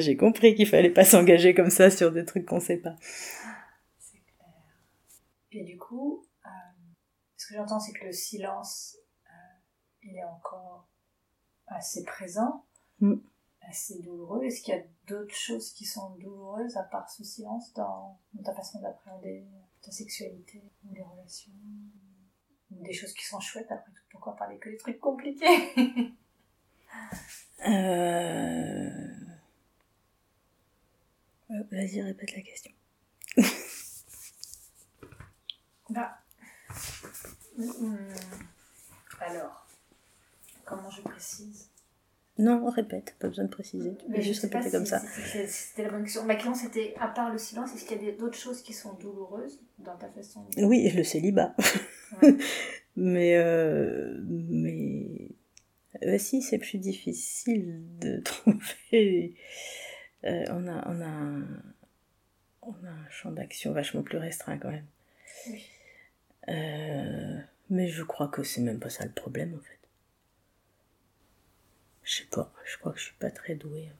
[0.00, 2.96] J'ai compris qu'il fallait pas s'engager comme ça sur des trucs qu'on sait pas.
[3.98, 4.52] C'est clair.
[5.52, 6.48] Et du coup, euh,
[7.38, 9.32] Ce que j'entends, c'est que le silence, euh,
[10.02, 10.86] il est encore
[11.68, 12.66] assez présent,
[13.00, 13.16] Mm.
[13.68, 14.44] Assez douloureux.
[14.44, 18.42] Est-ce qu'il y a d'autres choses qui sont douloureuses à part ce silence dans, dans
[18.42, 19.44] ta façon d'appréhender
[19.82, 21.52] ta sexualité ou les relations
[22.70, 24.02] des choses qui sont chouettes après tout?
[24.10, 25.72] Pourquoi parler que des trucs compliqués?
[27.66, 28.90] Euh...
[31.50, 32.72] euh, Vas-y, répète la question.
[35.90, 36.18] Bah.
[37.58, 38.08] hum,
[39.20, 39.66] Alors,
[40.64, 41.70] comment je précise?
[42.38, 43.94] Non, répète, pas besoin de préciser.
[43.98, 45.00] Tu peux Mais je juste répéter comme ça.
[45.00, 46.24] si- C'était la bonne question.
[46.24, 48.92] Ma question c'était, à part le silence, est-ce qu'il y a d'autres choses qui sont
[48.94, 50.64] douloureuses dans ta façon de...
[50.64, 51.54] Oui, le célibat.
[52.22, 52.36] Ouais.
[52.96, 55.28] mais, euh, mais,
[56.04, 59.34] euh, si, c'est plus difficile de trouver.
[60.24, 61.46] euh, on, a, on, a un,
[62.60, 64.86] on a un champ d'action vachement plus restreint quand même.
[65.48, 65.64] Oui.
[66.48, 67.38] Euh,
[67.70, 69.75] mais je crois que c'est même pas ça le problème en fait.
[72.06, 73.90] Je sais pas, je crois que je suis pas très douée.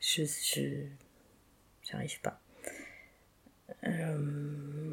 [0.00, 0.24] Je.
[0.24, 0.86] je
[1.84, 2.40] J'arrive pas.
[3.84, 4.92] Euh,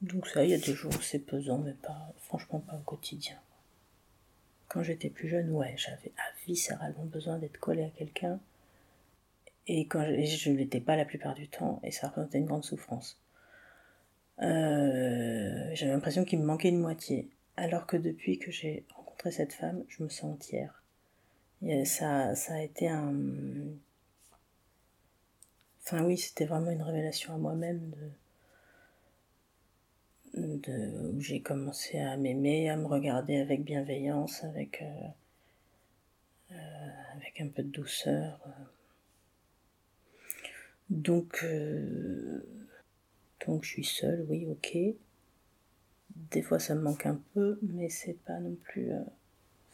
[0.00, 2.82] donc, ça, il y a des jours où c'est pesant, mais pas, franchement, pas au
[2.82, 3.36] quotidien.
[4.68, 6.12] Quand j'étais plus jeune, ouais, j'avais
[6.46, 8.40] viscéralement besoin d'être collée à quelqu'un.
[9.66, 12.64] Et quand je, ne l'étais pas la plupart du temps, et ça représentait une grande
[12.64, 13.20] souffrance.
[14.40, 17.30] Euh, j'avais l'impression qu'il me manquait une moitié.
[17.56, 20.82] Alors que depuis que j'ai rencontré cette femme, je me sens entière.
[21.84, 23.12] Ça, ça a été un.
[25.82, 27.90] Enfin, oui, c'était vraiment une révélation à moi-même
[30.34, 30.56] de.
[30.58, 34.82] de où j'ai commencé à m'aimer, à me regarder avec bienveillance, avec.
[34.82, 35.08] euh,
[36.52, 36.56] euh,
[37.16, 38.40] avec un peu de douceur.
[40.90, 41.40] Donc.
[41.44, 42.42] euh,
[43.46, 44.76] donc, je suis seule, oui, ok.
[46.32, 48.90] Des fois, ça me manque un peu, mais c'est pas non plus.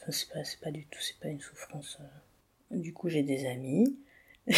[0.02, 1.98] Enfin, c'est pas, pas du tout, c'est pas une souffrance.
[2.00, 2.76] euh.
[2.76, 3.96] Du coup, j'ai des amis.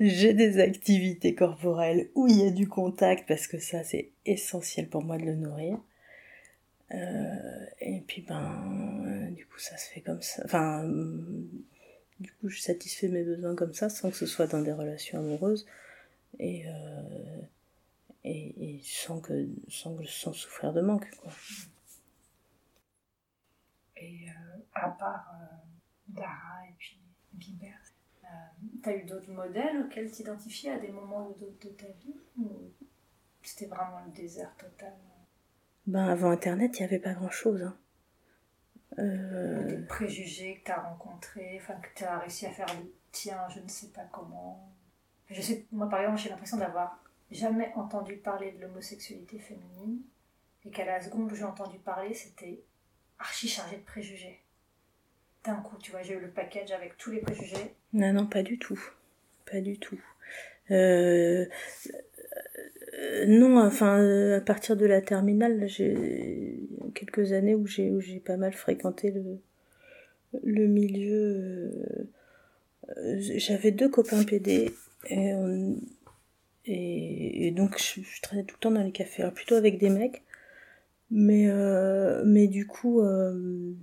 [0.00, 4.88] j'ai des activités corporelles où il y a du contact parce que ça, c'est essentiel
[4.88, 5.78] pour moi de le nourrir.
[6.92, 10.42] Euh, et puis, ben, euh, du coup, ça se fait comme ça.
[10.44, 10.84] Enfin,
[12.18, 15.18] du coup, je satisfais mes besoins comme ça sans que ce soit dans des relations
[15.18, 15.66] amoureuses.
[16.38, 16.64] Et.
[18.24, 21.32] et, sans que sans, sans souffrir de manque quoi.
[24.00, 25.56] Et euh, à part euh,
[26.08, 26.98] Dara et puis
[27.34, 27.78] Guibert,
[28.24, 28.28] euh,
[28.82, 32.72] t'as eu d'autres modèles auxquels t'identifiais à des moments ou d'autres de ta vie Ou
[33.42, 34.94] c'était vraiment le désert total?
[35.86, 37.62] Ben avant internet, il n'y avait pas grand chose.
[37.62, 37.76] Hein.
[38.96, 43.68] Des préjugés que t'as rencontrés, enfin que t'as réussi à faire le tien, je ne
[43.68, 44.72] sais pas comment.
[45.30, 50.02] Je sais, moi par exemple, j'ai l'impression d'avoir jamais entendu parler de l'homosexualité féminine
[50.64, 52.62] et qu'à la seconde où j'ai entendu parler, c'était
[53.20, 54.40] archi chargé de préjugés.
[55.44, 57.74] D'un coup, tu vois, j'ai eu le package avec tous les préjugés.
[57.92, 58.80] Non, non, pas du tout.
[59.50, 60.00] Pas du tout.
[60.70, 61.46] Euh,
[62.98, 66.58] euh, non, enfin, euh, à partir de la terminale, j'ai
[66.94, 69.12] quelques années où j'ai où j'ai pas mal fréquenté
[70.42, 71.72] le, milieu.
[73.16, 74.72] J'avais deux copains PD
[76.66, 79.90] et donc je, je traînais tout le temps dans les cafés, alors plutôt avec des
[79.90, 80.22] mecs.
[81.10, 83.74] Mais, euh, mais du coup, euh,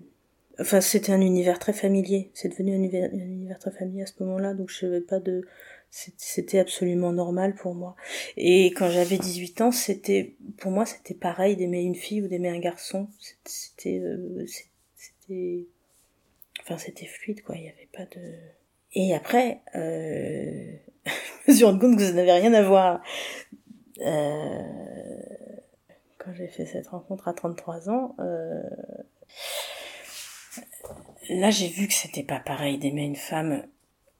[0.60, 2.32] Enfin, c'était un univers très familier.
[2.34, 5.20] C'est devenu un univers, un univers très familier à ce moment-là, donc je n'avais pas
[5.20, 5.46] de.
[5.90, 7.96] C'était absolument normal pour moi.
[8.36, 12.50] Et quand j'avais 18 ans, c'était pour moi c'était pareil d'aimer une fille ou d'aimer
[12.50, 13.08] un garçon.
[13.46, 14.46] C'était euh,
[14.96, 15.68] c'était
[16.62, 17.56] enfin c'était fluide quoi.
[17.56, 18.22] Il n'y avait pas de.
[18.94, 20.74] Et après, euh...
[21.46, 23.02] je me suis rendu compte que ça n'avait rien à voir.
[24.02, 24.62] Euh...
[26.28, 28.14] Quand j'ai fait cette rencontre à 33 ans.
[28.20, 28.62] Euh...
[31.30, 33.66] Là, j'ai vu que c'était pas pareil d'aimer une femme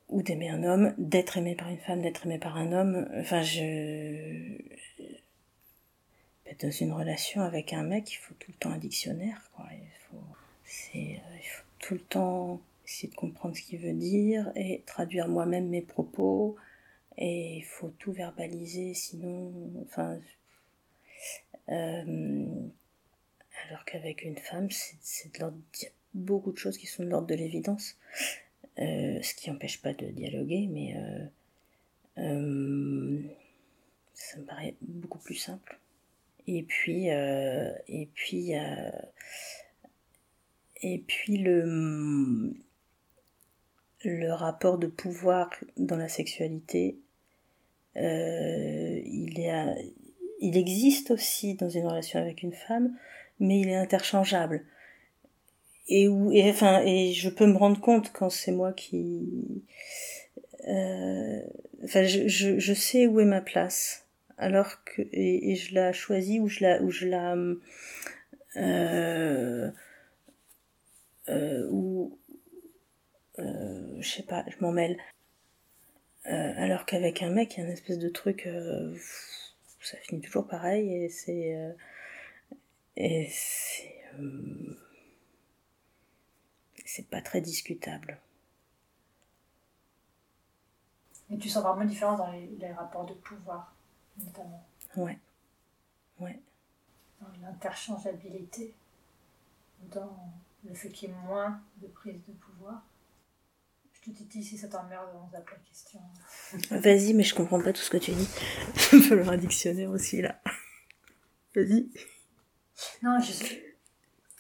[0.08, 3.10] ou d'aimer un homme, d'être aimé par une femme, d'être aimé par un homme.
[3.20, 3.60] Enfin, je.
[6.46, 9.66] Être dans une relation avec un mec, il faut tout le temps un dictionnaire, quoi.
[9.74, 11.00] Il faut, euh,
[11.42, 15.68] il faut tout le temps essayer de comprendre ce qu'il veut dire et traduire moi-même
[15.68, 16.56] mes propos.
[17.18, 19.52] Et il faut tout verbaliser, sinon.
[19.84, 20.18] Enfin.
[21.70, 22.46] Euh,
[23.68, 25.58] alors qu'avec une femme, c'est, de l'ordre
[26.14, 27.98] beaucoup de choses qui sont de l'ordre de l'évidence,
[28.80, 30.96] euh, ce qui n'empêche pas de dialoguer, mais
[32.18, 33.22] euh,
[34.14, 35.80] ça me paraît beaucoup plus simple.
[36.48, 38.54] Et puis, et puis,
[40.82, 42.54] et puis le,
[44.06, 46.98] le rapport de pouvoir dans la sexualité,
[47.96, 49.94] il est,
[50.40, 52.96] il existe aussi dans une relation avec une femme,
[53.40, 54.64] mais il est interchangeable.
[55.90, 59.64] Et où, et enfin, et je peux me rendre compte quand c'est moi qui,
[60.68, 61.40] euh,
[61.84, 64.06] enfin, je, je, je, sais où est ma place,
[64.38, 67.36] alors que et, je la choisis ou je la, ou je la,
[68.58, 69.72] euh,
[71.30, 72.18] euh, ou
[73.40, 74.98] euh, je sais pas, je m'en mêle.
[76.28, 78.94] Euh, alors qu'avec un mec, il y a une espèce de truc, euh,
[79.88, 81.56] ça finit toujours pareil et c'est.
[81.56, 81.74] Euh,
[82.96, 84.04] et c'est.
[86.86, 88.20] c'est pas très discutable.
[91.30, 93.76] Et tu sens vraiment une différence dans les, les rapports de pouvoir,
[94.18, 94.66] notamment.
[94.96, 95.20] Ouais.
[96.20, 96.40] Ouais.
[97.22, 98.74] Dans l'interchangeabilité,
[99.92, 100.18] dans
[100.64, 102.82] le fait qu'il y ait moins de prise de pouvoir.
[104.08, 106.00] Je te dis si ça t'emmerde, on zappe la question.
[106.72, 108.28] Vas-y, mais je comprends pas tout ce que tu dis.
[108.94, 110.42] Il falloir un dictionnaire aussi, là.
[111.56, 111.90] Vas-y.
[113.04, 113.62] Non, je suis,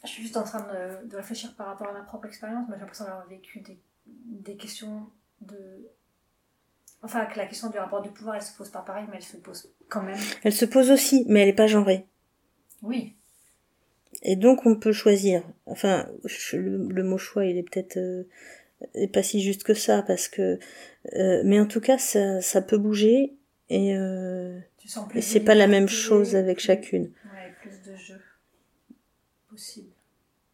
[0.03, 2.67] je suis juste en train de, de, réfléchir par rapport à ma propre expérience.
[2.67, 5.09] Moi, j'ai l'impression d'avoir vécu des, des questions
[5.41, 5.89] de
[7.03, 9.23] Enfin, que la question du rapport du pouvoir, elle se pose pas pareil, mais elle
[9.23, 10.17] se pose quand même.
[10.43, 12.07] Elle se pose aussi, mais elle est pas genrée.
[12.81, 13.15] Oui.
[14.23, 15.43] Et donc, on peut choisir.
[15.67, 16.07] Enfin,
[16.53, 18.23] le, le mot choix, il est peut-être euh,
[19.13, 20.59] pas si juste que ça, parce que.
[21.13, 23.33] Euh, mais en tout cas, ça, ça peut bouger
[23.69, 23.95] et.
[23.95, 24.59] Euh,
[25.13, 27.11] et c'est pas la même chose avec chacune.
[27.33, 28.21] Ouais, plus de jeu
[29.49, 29.91] possible.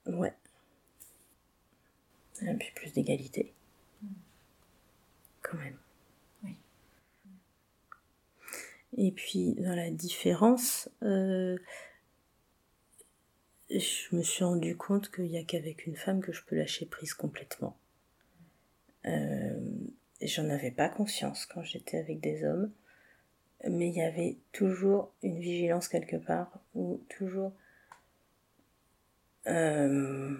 [0.08, 0.34] Ouais.
[2.42, 3.54] Et puis plus d'égalité.
[4.02, 4.08] Mm.
[5.44, 5.78] Quand même.
[8.98, 11.58] Et puis dans la différence, euh,
[13.70, 16.86] je me suis rendu compte qu'il n'y a qu'avec une femme que je peux lâcher
[16.86, 17.78] prise complètement.
[19.06, 19.60] Euh,
[20.22, 22.72] J'en avais pas conscience quand j'étais avec des hommes,
[23.70, 27.52] mais il y avait toujours une vigilance quelque part, ou toujours...
[29.48, 30.34] Euh,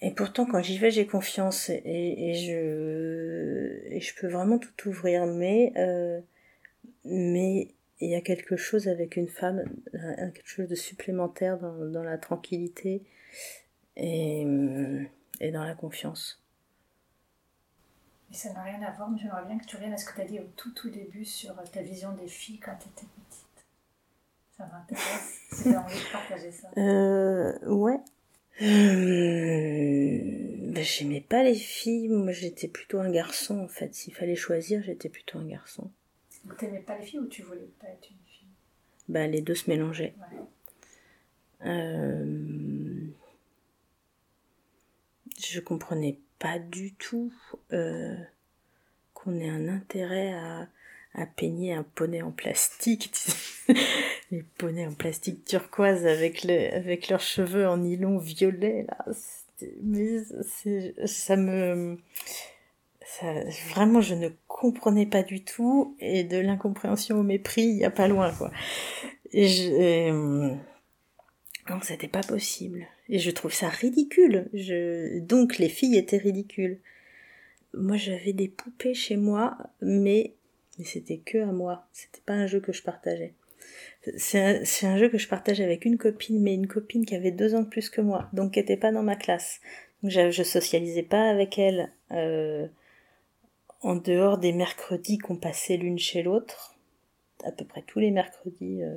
[0.00, 5.72] et pourtant, quand j'y vais, j'ai confiance et, je, je peux vraiment tout ouvrir, mais
[5.76, 6.20] euh,
[7.04, 12.02] mais il y a quelque chose avec une femme, quelque chose de supplémentaire dans, dans
[12.02, 13.02] la tranquillité
[13.96, 14.44] et,
[15.40, 16.41] et, dans la confiance.
[18.32, 20.14] Mais ça n'a rien à voir, mais j'aimerais bien que tu reviennes à ce que
[20.14, 23.06] tu as dit au tout tout début sur ta vision des filles quand tu étais
[23.28, 23.66] petite.
[24.56, 26.70] Ça m'intéresse, si tu as envie de partager ça.
[26.78, 28.00] Euh, ouais.
[30.72, 33.94] Ben, j'aimais pas les filles, moi j'étais plutôt un garçon en fait.
[33.94, 35.90] S'il fallait choisir, j'étais plutôt un garçon.
[36.46, 38.48] Donc t'aimais pas les filles ou tu voulais pas être une fille?
[39.10, 40.14] Bah les deux se mélangeaient.
[40.16, 41.68] Ouais.
[41.68, 43.08] Euh...
[45.38, 47.32] Je comprenais pas du tout
[47.72, 48.16] euh,
[49.14, 50.66] qu'on ait un intérêt à,
[51.36, 53.12] peigner un poney en plastique.
[54.32, 59.12] les poneys en plastique turquoise avec, les, avec leurs cheveux en nylon violet là.
[59.82, 60.18] Mais
[61.06, 61.98] ça me
[63.04, 63.26] ça,
[63.70, 67.90] vraiment, je ne comprenais pas du tout, et de l'incompréhension au mépris, il n'y a
[67.90, 68.50] pas loin, quoi.
[69.32, 72.86] Et non, c'était pas possible.
[73.12, 74.48] Et je trouve ça ridicule.
[74.54, 76.80] Je, donc, les filles étaient ridicules.
[77.74, 80.32] Moi, j'avais des poupées chez moi, mais,
[80.82, 81.86] c'était que à moi.
[81.92, 83.34] C'était pas un jeu que je partageais.
[84.16, 87.54] C'est un, jeu que je partage avec une copine, mais une copine qui avait deux
[87.54, 89.60] ans de plus que moi, donc qui était pas dans ma classe.
[90.02, 91.92] Je, je socialisais pas avec elle.
[92.12, 92.66] Euh,
[93.82, 96.76] en dehors des mercredis qu'on passait l'une chez l'autre,
[97.44, 98.96] à peu près tous les mercredis, euh,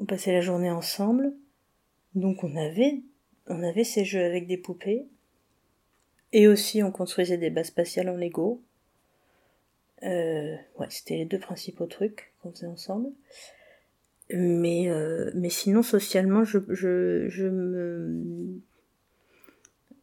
[0.00, 1.32] on passait la journée ensemble.
[2.14, 3.00] Donc on avait,
[3.46, 5.06] on avait ces jeux avec des poupées.
[6.32, 8.62] Et aussi on construisait des bases spatiales en Lego.
[10.02, 13.10] Euh, ouais, c'était les deux principaux trucs qu'on faisait ensemble.
[14.32, 18.60] Mais, euh, mais sinon, socialement, je, je, je me.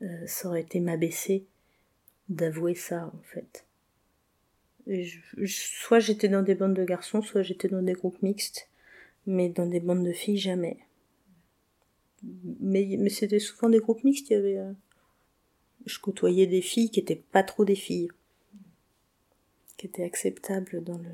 [0.01, 1.45] Euh, ça aurait été m'abaisser
[2.30, 3.66] d'avouer ça en fait.
[5.45, 8.70] Soit j'étais dans des bandes de garçons, soit j'étais dans des groupes mixtes,
[9.26, 10.78] mais dans des bandes de filles jamais.
[12.24, 14.57] Mais, mais c'était souvent des groupes mixtes, il y avait.
[14.57, 14.74] Euh,
[15.86, 18.09] je côtoyais des filles qui étaient pas trop des filles,
[19.78, 21.09] qui étaient acceptables dans le,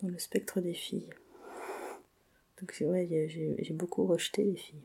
[0.00, 1.08] dans le spectre des filles.
[2.60, 4.82] Donc ouais, j'ai beaucoup rejeté les filles.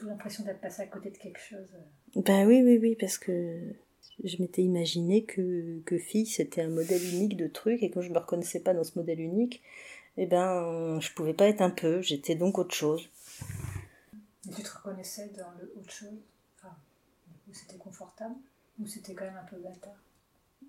[0.00, 1.68] J'ai l'impression d'être passé à côté de quelque chose.
[2.16, 3.74] Ben oui, oui, oui, parce que
[4.24, 8.10] je m'étais imaginé que, que fille c'était un modèle unique de truc et quand je
[8.10, 9.62] me reconnaissais pas dans ce modèle unique,
[10.16, 13.10] eh ben je pouvais pas être un peu, j'étais donc autre chose.
[14.54, 16.18] Tu te reconnaissais dans le autre chose
[16.56, 16.74] enfin,
[17.52, 18.34] c'était confortable
[18.78, 19.96] Ou c'était quand même un peu bâtard?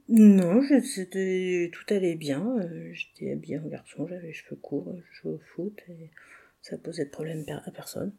[0.10, 2.58] Non, c'était tout allait bien.
[2.60, 6.12] Euh, j'étais habillée en garçon, j'avais les cheveux courts, je jouais au foot et
[6.62, 8.14] ça posait de problème à personne.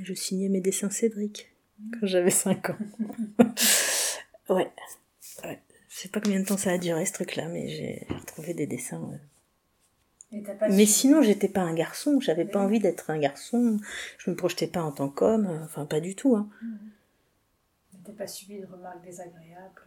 [0.00, 1.52] Je signais mes dessins Cédric
[1.92, 2.78] quand j'avais 5 ans.
[4.48, 4.70] ouais.
[5.44, 5.62] ouais.
[5.88, 8.66] Je sais pas combien de temps ça a duré ce truc-là, mais j'ai retrouvé des
[8.66, 9.20] dessins.
[10.70, 13.78] Mais sinon, j'étais pas un garçon, j'avais pas envie d'être un garçon,
[14.18, 16.36] je me projetais pas en tant qu'homme, enfin pas du tout.
[16.36, 16.48] Hein.
[18.04, 19.82] T'as pas subi de remarques désagréables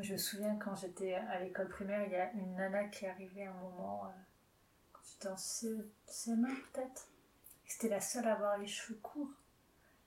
[0.00, 3.08] je me souviens quand j'étais à l'école primaire, il y a une nana qui est
[3.08, 4.08] arrivée à un moment, euh,
[4.92, 7.08] quand j'étais en CM1 peut-être.
[7.66, 9.32] C'était la seule à avoir les cheveux courts.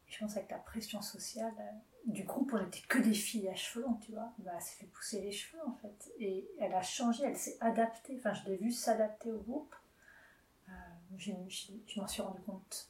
[0.07, 1.71] Et je pense avec la pression sociale, euh,
[2.05, 4.33] du groupe, on n'était que des filles à cheveux longs, tu vois.
[4.39, 6.11] Bah, elle s'est fait pousser les cheveux en fait.
[6.19, 8.15] Et elle a changé, elle s'est adaptée.
[8.17, 9.73] Enfin, je l'ai vue s'adapter au groupe.
[10.67, 10.71] Euh,
[11.17, 12.89] je m'en suis rendu compte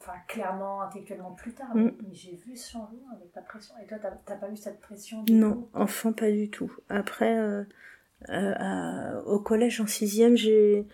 [0.00, 1.92] enfin clairement intellectuellement plus tard, mm.
[2.02, 3.74] mais, j'ai vu ce changement avec la pression.
[3.82, 6.72] Et toi, t'as pas eu cette pression Non, enfant, pas du tout.
[6.88, 7.64] Après, euh,
[8.30, 10.86] euh, au collège en sixième, j'ai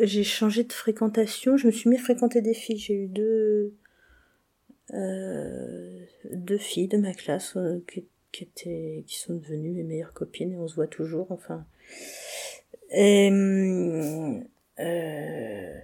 [0.00, 1.56] j'ai changé de fréquentation.
[1.56, 2.78] Je me suis mis à fréquenter des filles.
[2.78, 3.74] J'ai eu deux
[4.92, 7.56] deux filles de ma classe
[7.90, 11.30] qui, qui, étaient qui sont devenues mes meilleures copines et on se voit toujours.
[11.30, 11.66] Enfin.
[12.90, 13.30] Et,
[14.80, 15.74] euh,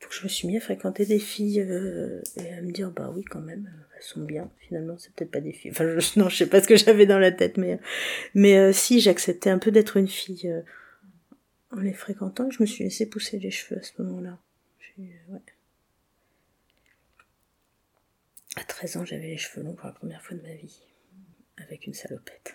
[0.00, 3.10] donc je me suis mis à fréquenter des filles euh, et à me dire bah
[3.14, 6.28] oui quand même elles sont bien finalement c'est peut-être pas des filles enfin je, non
[6.28, 7.80] je sais pas ce que j'avais dans la tête mais
[8.34, 10.60] mais euh, si j'acceptais un peu d'être une fille euh,
[11.70, 14.38] en les fréquentant je me suis laissé pousser les cheveux à ce moment-là
[14.98, 15.40] ouais.
[18.56, 20.82] À 13 ans j'avais les cheveux longs pour la première fois de ma vie
[21.56, 22.54] avec une salopette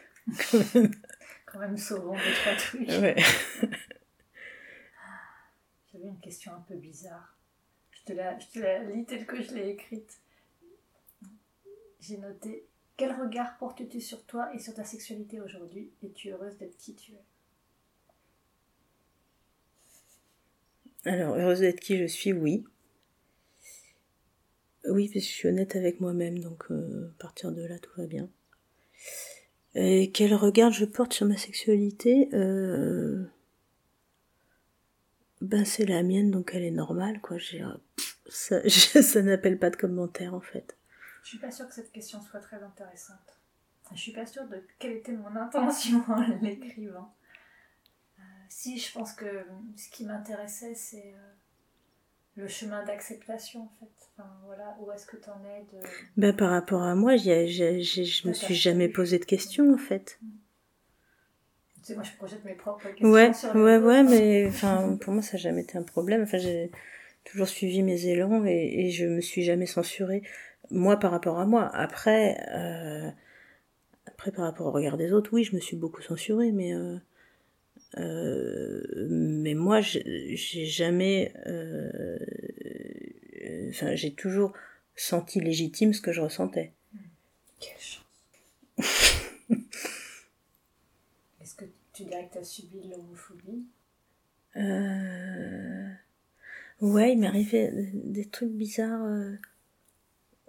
[1.45, 3.15] quand même sauvant deux trois trucs ouais.
[5.91, 7.39] j'avais une question un peu bizarre
[7.99, 10.19] je te la, lis telle que je l'ai écrite.
[11.99, 12.65] J'ai noté
[12.97, 15.91] Quel regard portes-tu sur toi et sur ta sexualité aujourd'hui?
[16.03, 17.23] Es-tu heureuse d'être qui tu es?
[21.05, 22.65] Alors, heureuse d'être qui je suis, oui.
[24.89, 27.91] Oui, parce que je suis honnête avec moi-même, donc euh, à partir de là, tout
[27.97, 28.29] va bien.
[29.75, 33.23] Et quel regard je porte sur ma sexualité euh,
[35.41, 37.37] ben c'est la mienne, donc elle est normale, quoi.
[38.27, 40.75] Ça, ça n'appelle pas de commentaire, en fait.
[41.23, 43.39] Je suis pas sûre que cette question soit très intéressante.
[43.93, 47.15] Je suis pas sûre de quelle était mon intention en l'écrivant.
[48.19, 51.13] Euh, si, je pense que ce qui m'intéressait, c'est
[52.35, 53.91] le chemin d'acceptation, en fait.
[54.17, 55.81] Enfin, voilà, où est-ce que tu en es de...
[56.17, 60.17] Ben, par rapport à moi, je je me suis jamais posé de questions, en fait.
[60.21, 60.27] Mm
[61.95, 63.09] moi, je projette mes propres questions.
[63.09, 66.23] Ouais, ouais, ouais, mais enfin, pour moi, ça n'a jamais été un problème.
[66.23, 66.71] Enfin, j'ai
[67.23, 70.23] toujours suivi mes élans et, et je me suis jamais censurée.
[70.71, 71.69] Moi, par rapport à moi.
[71.73, 73.09] Après, euh,
[74.05, 76.73] après, par rapport au regard des autres, oui, je me suis beaucoup censurée, mais.
[76.73, 76.97] Euh,
[77.97, 81.33] euh, mais moi, j'ai jamais.
[81.47, 82.17] Euh,
[83.69, 84.53] enfin, j'ai toujours
[84.95, 86.73] senti légitime ce que je ressentais.
[87.59, 88.05] Quelle chance.
[91.99, 93.65] Tu dirais que tu as subi de l'homophobie?
[94.55, 95.89] Euh...
[96.79, 99.03] Ouais, il m'est arrivé des trucs bizarres.
[99.03, 99.35] Euh.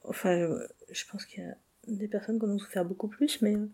[0.04, 0.48] Enfin,
[0.92, 1.56] je pense qu'il y a
[1.88, 3.68] des personnes qui en ont souffert beaucoup plus, mais euh,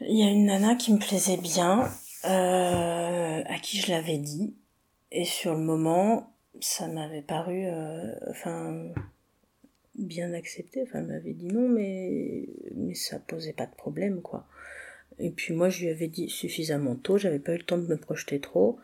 [0.00, 1.88] il y a une nana qui me plaisait bien,
[2.24, 4.54] euh, à qui je l'avais dit,
[5.10, 7.66] et sur le moment, ça m'avait paru,
[8.30, 8.92] enfin,
[9.94, 10.82] bien accepté.
[10.82, 14.46] Enfin, elle m'avait dit non, mais mais ça posait pas de problème, quoi.
[15.18, 17.86] Et puis moi, je lui avais dit suffisamment tôt, j'avais pas eu le temps de
[17.86, 18.78] me projeter trop.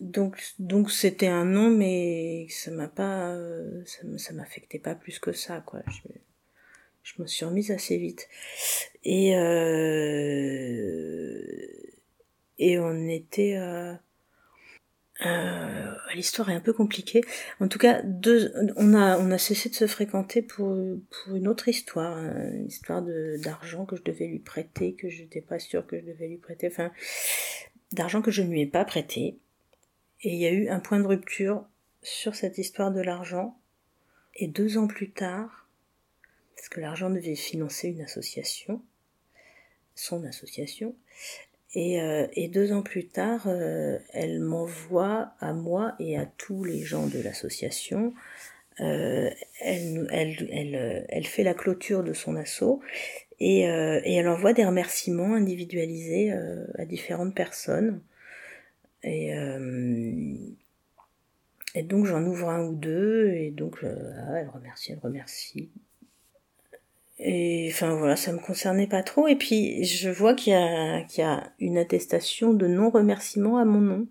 [0.00, 3.36] Donc, donc c'était un non, mais ça m'a pas,
[4.16, 5.80] ça, m'affectait pas plus que ça, quoi.
[5.88, 6.08] Je,
[7.02, 8.28] je me suis remise assez vite.
[9.04, 9.44] Et euh,
[12.58, 13.94] et on était, euh,
[15.24, 17.22] euh, l'histoire est un peu compliquée.
[17.60, 20.76] En tout cas, deux, on a, on a cessé de se fréquenter pour,
[21.10, 25.08] pour une autre histoire, hein, une histoire de, d'argent que je devais lui prêter, que
[25.08, 26.92] je n'étais pas sûre que je devais lui prêter, enfin,
[27.92, 29.38] d'argent que je ne lui ai pas prêté.
[30.22, 31.64] Et il y a eu un point de rupture
[32.02, 33.58] sur cette histoire de l'argent.
[34.36, 35.68] Et deux ans plus tard,
[36.56, 38.82] parce que l'argent devait financer une association,
[39.94, 40.96] son association,
[41.76, 46.82] euh, et, deux ans plus tard, euh, elle m'envoie à moi et à tous les
[46.82, 48.14] gens de l'association.
[48.80, 52.80] Euh, elle, elle, elle, fait la clôture de son assaut
[53.40, 56.32] et, et elle envoie des remerciements individualisés
[56.78, 58.00] à différentes personnes.
[59.02, 59.32] Et,
[61.74, 65.70] et donc j'en ouvre un ou deux et donc ah, elle remercie, elle remercie.
[67.26, 69.26] Et enfin voilà, ça me concernait pas trop.
[69.28, 73.64] Et puis je vois qu'il y a, qu'il y a une attestation de non-remerciement à
[73.64, 74.06] mon nom.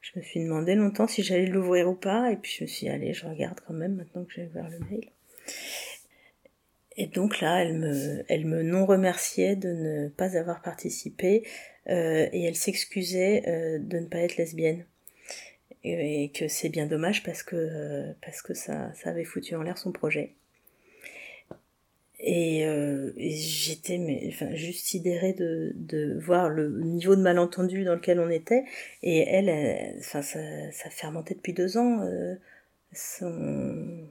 [0.00, 2.86] Je me suis demandé longtemps si j'allais l'ouvrir ou pas, et puis je me suis
[2.86, 5.10] dit, allez, je regarde quand même maintenant que j'ai ouvert le mail.
[6.96, 11.42] Et donc là, elle me, elle me non remerciait de ne pas avoir participé,
[11.88, 14.84] euh, et elle s'excusait euh, de ne pas être lesbienne.
[15.82, 19.62] Et, que c'est bien dommage parce que, euh, parce que ça, ça avait foutu en
[19.62, 20.34] l'air son projet.
[22.26, 27.94] Et, euh, j'étais mais, enfin, juste sidérée de, de voir le niveau de malentendu dans
[27.94, 28.64] lequel on était.
[29.02, 30.40] Et elle, enfin, ça,
[30.72, 32.00] ça fermentait depuis deux ans.
[32.02, 32.34] Euh,
[32.94, 34.08] son...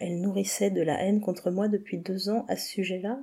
[0.00, 3.20] elle nourrissait de la haine contre moi depuis deux ans à ce sujet-là.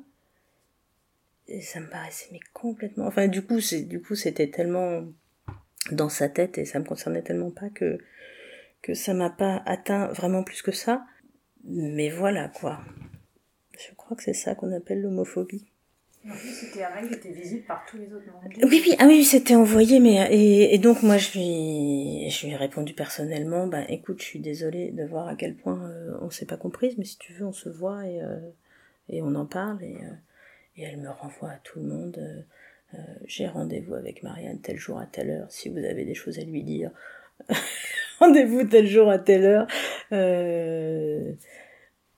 [1.48, 3.08] Et ça me paraissait mais complètement.
[3.08, 5.04] Enfin, du coup, c'est du coup, c'était tellement
[5.92, 7.98] dans sa tête et ça me concernait tellement pas que
[8.84, 11.06] que ça m'a pas atteint vraiment plus que ça.
[11.64, 12.82] Mais voilà quoi.
[13.78, 15.66] Je crois que c'est ça qu'on appelle l'homophobie.
[16.28, 18.26] En plus, c'était un mec qui était visible par tous les autres.
[18.64, 22.54] Oui, oui, ah oui, c'était envoyé, mais et, et, donc moi je lui, je lui
[22.54, 26.32] ai répondu personnellement, bah écoute, je suis désolée de voir à quel point euh, on
[26.32, 28.40] s'est pas comprise, mais si tu veux, on se voit et euh,
[29.08, 30.16] et on en parle et euh,
[30.78, 32.46] et elle me renvoie à tout le monde.
[32.96, 35.52] Euh, j'ai rendez-vous avec Marianne tel jour à telle heure.
[35.52, 36.90] Si vous avez des choses à lui dire,
[38.20, 39.68] rendez-vous tel jour à telle heure.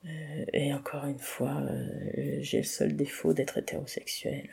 [0.05, 4.49] Euh, et encore une fois, euh, j'ai le seul défaut d'être hétérosexuel.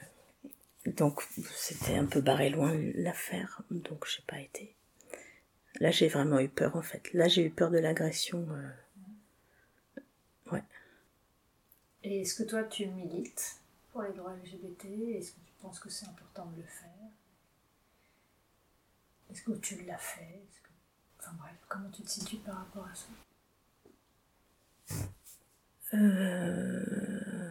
[0.87, 1.23] Donc
[1.55, 4.75] c'était un peu barré loin l'affaire, donc j'ai pas été.
[5.81, 7.13] Là j'ai vraiment eu peur en fait.
[7.15, 8.47] Là j'ai eu peur de l'agression.
[8.51, 10.01] Euh,
[10.53, 10.63] ouais.
[12.03, 13.61] Et est-ce que toi tu milites
[13.93, 14.85] pour les droits LGBT
[15.17, 16.91] Est-ce que tu penses que c'est important de le faire?
[19.31, 20.43] Est-ce que tu l'as fait?
[21.19, 23.07] Enfin bref, comment tu te situes par rapport à ça?
[25.95, 27.51] Euh...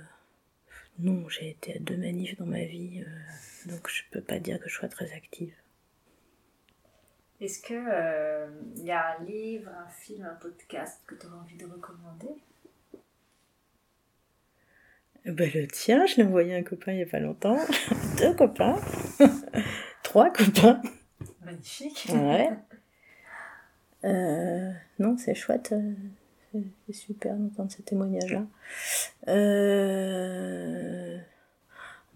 [0.99, 4.59] Non, j'ai été à deux manifs dans ma vie, euh, donc je peux pas dire
[4.59, 5.53] que je sois très active.
[7.41, 11.37] Est-ce que il euh, y a un livre, un film, un podcast que tu aurais
[11.37, 12.35] envie de recommander?
[15.25, 17.57] Ben, le tien, je l'ai envoyé à un copain il n'y a pas longtemps.
[18.17, 18.79] Deux copains.
[20.03, 20.81] Trois copains.
[21.43, 22.07] Magnifique.
[22.13, 22.49] Ouais.
[24.05, 25.73] Euh, non, c'est chouette
[26.87, 28.45] c'est super d'entendre ce témoignage-là.
[29.27, 31.19] Euh...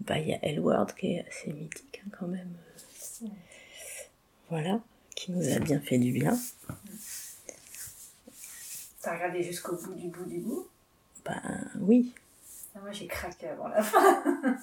[0.00, 2.52] Bah, il y a Elward qui est assez mythique hein, quand même.
[4.48, 4.80] Voilà,
[5.14, 6.38] qui nous a bien fait du bien.
[9.02, 10.68] T'as regardé jusqu'au bout du bout du bout?
[11.24, 11.42] Bah
[11.80, 12.14] oui.
[12.74, 14.56] Ah, moi j'ai craqué avant la fin.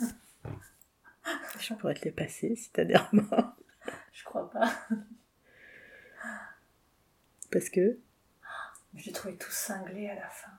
[1.59, 3.55] Je pourrais te les passer si t'as des remords.
[4.13, 4.71] Je crois pas.
[7.51, 7.99] Parce que
[8.95, 10.51] j'ai trouvé tout cinglé à la fin.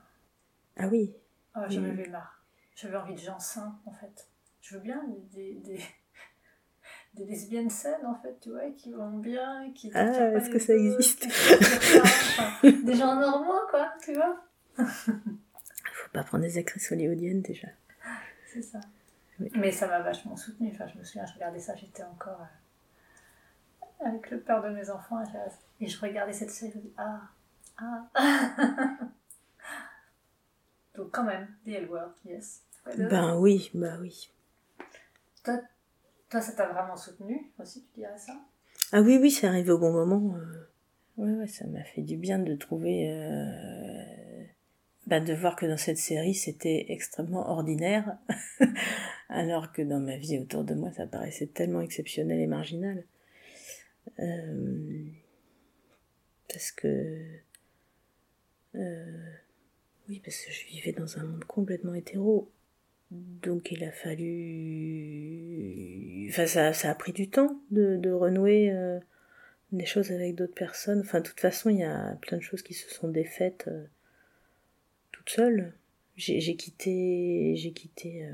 [0.77, 1.15] Ah oui
[1.57, 2.43] oh, J'en avais marre.
[2.75, 4.29] J'avais envie de gens sains, en fait.
[4.61, 5.81] Je veux bien des, des,
[7.15, 9.91] des lesbiennes saines, en fait, tu vois, qui vont bien, qui...
[9.95, 11.27] Ah, est-ce que ça existe
[12.63, 14.45] Des gens normaux, quoi, tu vois
[14.77, 17.69] Faut pas prendre des actrices hollywoodiennes, déjà.
[18.53, 18.81] C'est ça.
[19.39, 20.71] Mais ça m'a vachement soutenue.
[20.73, 22.41] Enfin, je me souviens, je regardais ça, j'étais encore...
[22.41, 25.23] Euh, avec le père de mes enfants,
[25.81, 27.23] et je regardais cette série, je me dis, ah
[27.79, 28.09] ah.
[30.97, 31.89] Donc quand même, The L
[32.25, 32.63] yes.
[32.97, 34.31] Ben oui, ben oui.
[35.45, 35.61] Toi,
[36.31, 38.33] toi ça t'a vraiment soutenu aussi, tu dirais ça?
[38.93, 40.37] Ah oui, oui, c'est arrivé au bon moment.
[40.37, 40.69] Euh.
[41.17, 43.11] Ouais, ouais, ça m'a fait du bien de trouver...
[43.11, 44.45] Euh...
[45.07, 48.19] Ben, de voir que dans cette série, c'était extrêmement ordinaire,
[49.29, 53.05] alors que dans ma vie autour de moi, ça paraissait tellement exceptionnel et marginal.
[54.19, 55.05] Euh...
[56.49, 57.36] Parce que
[58.77, 59.33] euh,
[60.09, 62.51] oui, parce que je vivais dans un monde complètement hétéro.
[63.11, 64.27] Donc il a fallu...
[66.29, 68.99] Enfin, ça, ça a pris du temps de, de renouer euh,
[69.73, 71.01] des choses avec d'autres personnes.
[71.01, 73.87] Enfin, de toute façon, il y a plein de choses qui se sont défaites euh,
[75.13, 75.73] toutes seules.
[76.17, 77.55] J'ai quitté...
[77.57, 78.29] J'ai quitté...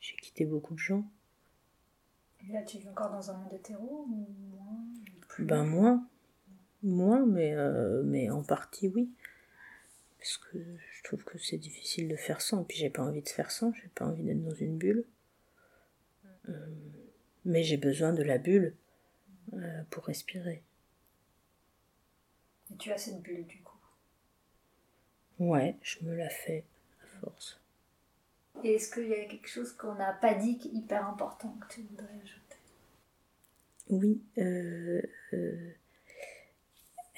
[0.00, 1.04] J'ai quitté beaucoup de gens.
[2.48, 4.78] Et là, tu vis encore dans un monde hétéro ou moins?
[5.38, 6.08] Ben moins.
[6.82, 7.54] Moins, mais,
[8.04, 9.10] mais en partie oui
[10.20, 13.22] parce que je trouve que c'est difficile de faire sans, et puis j'ai pas envie
[13.22, 15.06] de faire sans, j'ai pas envie d'être dans une bulle.
[16.50, 16.66] Euh,
[17.46, 18.74] mais j'ai besoin de la bulle
[19.54, 20.62] euh, pour respirer.
[22.70, 23.78] Et tu as cette bulle du coup?
[25.38, 26.64] Ouais, je me la fais
[27.02, 27.58] à force.
[28.62, 31.56] Et est-ce qu'il y a quelque chose qu'on n'a pas dit qui est hyper important
[31.60, 32.56] que tu voudrais ajouter?
[33.88, 35.00] Oui, euh,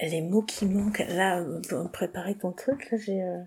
[0.05, 1.03] les mots qui manquent.
[1.09, 3.41] Là, pour préparer ton truc, là, j'ai, euh,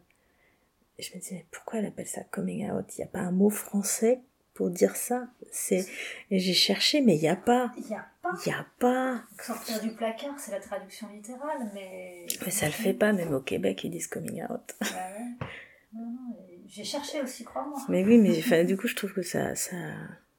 [0.98, 2.86] je me disais, mais pourquoi elle appelle ça coming out?
[2.96, 4.20] Il n'y a pas un mot français
[4.54, 5.28] pour dire ça?
[5.52, 5.86] C'est
[6.30, 7.72] j'ai cherché, mais il n'y a pas.
[7.76, 8.32] Il n'y a pas.
[8.44, 9.22] Il n'y a pas.
[9.40, 12.26] Sortir du placard, c'est la traduction littérale, mais.
[12.44, 14.74] Mais ça le fait pas, même au Québec, ils disent coming out.
[14.80, 14.86] Bah
[15.18, 15.46] ouais.
[15.92, 16.36] Non, non,
[16.66, 17.78] j'ai cherché aussi, crois-moi.
[17.88, 19.76] Mais oui, mais enfin, du coup, je trouve que ça, ça,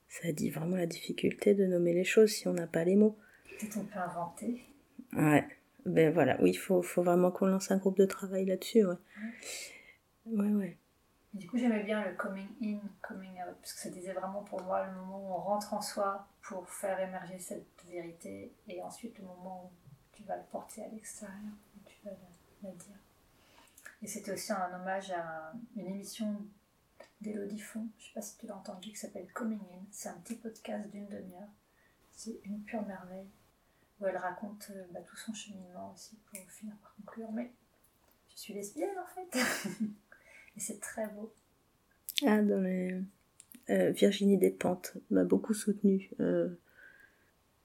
[0.09, 3.18] ça dit vraiment la difficulté de nommer les choses si on n'a pas les mots.
[3.59, 4.61] Peut-être on peut inventer.
[5.13, 5.47] Ouais.
[5.88, 8.95] Ben voilà, oui, il faut, faut vraiment qu'on lance un groupe de travail là-dessus, ouais.
[10.25, 10.77] Ouais, ouais.
[11.33, 14.61] Du coup, j'aimais bien le coming in, coming out, parce que ça disait vraiment pour
[14.63, 19.17] moi le moment où on rentre en soi pour faire émerger cette vérité, et ensuite
[19.17, 19.71] le moment où
[20.11, 22.97] tu vas le porter à l'extérieur, où tu vas la, la dire.
[24.01, 26.45] Et c'était aussi un hommage à une émission
[27.21, 29.85] d'Elodie Font, je sais pas si tu l'as entendu, qui s'appelle Coming In.
[29.91, 31.49] C'est un petit podcast d'une demi-heure.
[32.11, 33.29] C'est une pure merveille,
[33.99, 37.31] où elle raconte euh, bah, tout son cheminement aussi pour finir par conclure.
[37.31, 37.51] Mais
[38.29, 39.39] je suis lesbienne en fait.
[40.55, 41.33] Et c'est très beau.
[42.25, 42.99] Ah, dans les...
[43.69, 46.09] euh, Virginie Despentes m'a beaucoup soutenue.
[46.19, 46.49] euh,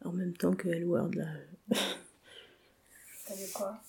[0.05, 1.29] en même temps que Elward, là.
[3.27, 3.81] T'as vu quoi?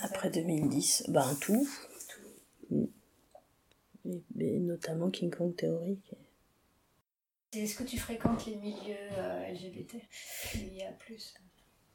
[0.00, 1.66] Après 2010, ben tout.
[2.70, 5.98] Et, et notamment King Kong Theory.
[7.52, 9.96] Est-ce que tu fréquentes les milieux euh, LGBT
[10.54, 11.34] Il y a plus.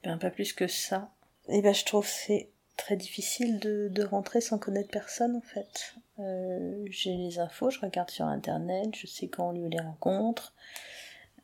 [0.04, 1.12] Ben, pas plus que ça.
[1.48, 5.96] Et ben, je trouve c'est très difficile de, de rentrer sans connaître personne, en fait.
[6.20, 10.54] Euh, J'ai les infos, je regarde sur Internet, je sais quand on lieu les rencontres.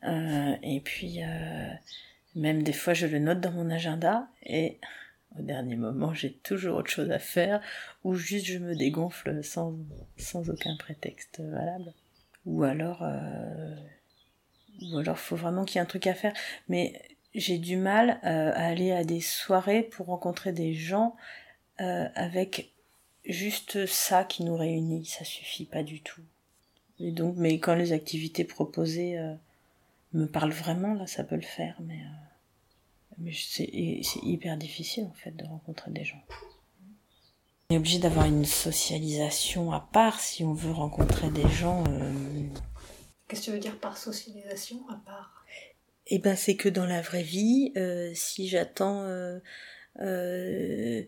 [0.04, 1.70] Euh, et puis, euh,
[2.34, 4.28] même des fois, je le note dans mon agenda.
[4.44, 4.78] Et
[5.38, 7.60] au dernier moment, j'ai toujours autre chose à faire.
[8.04, 9.76] Ou juste, je me dégonfle sans,
[10.16, 11.92] sans aucun prétexte valable.
[12.46, 13.04] Ou alors...
[14.82, 16.32] Ou alors, faut vraiment qu'il y ait un truc à faire.
[16.68, 17.00] Mais
[17.34, 21.16] j'ai du mal euh, à aller à des soirées pour rencontrer des gens
[21.80, 22.72] euh, avec
[23.24, 25.04] juste ça qui nous réunit.
[25.06, 26.22] Ça suffit pas du tout.
[26.98, 29.34] Et donc, mais quand les activités proposées euh,
[30.12, 31.80] me parlent vraiment, là, ça peut le faire.
[31.80, 32.00] Mais,
[33.34, 33.68] c'est
[34.22, 36.22] hyper difficile en fait de rencontrer des gens.
[37.68, 41.84] On est obligé d'avoir une socialisation à part si on veut rencontrer des gens.
[43.28, 45.44] Qu'est-ce que tu veux dire par socialisation à part?
[46.10, 49.38] Eh ben, c'est que dans la vraie vie, euh, si j'attends euh,
[50.00, 51.02] euh,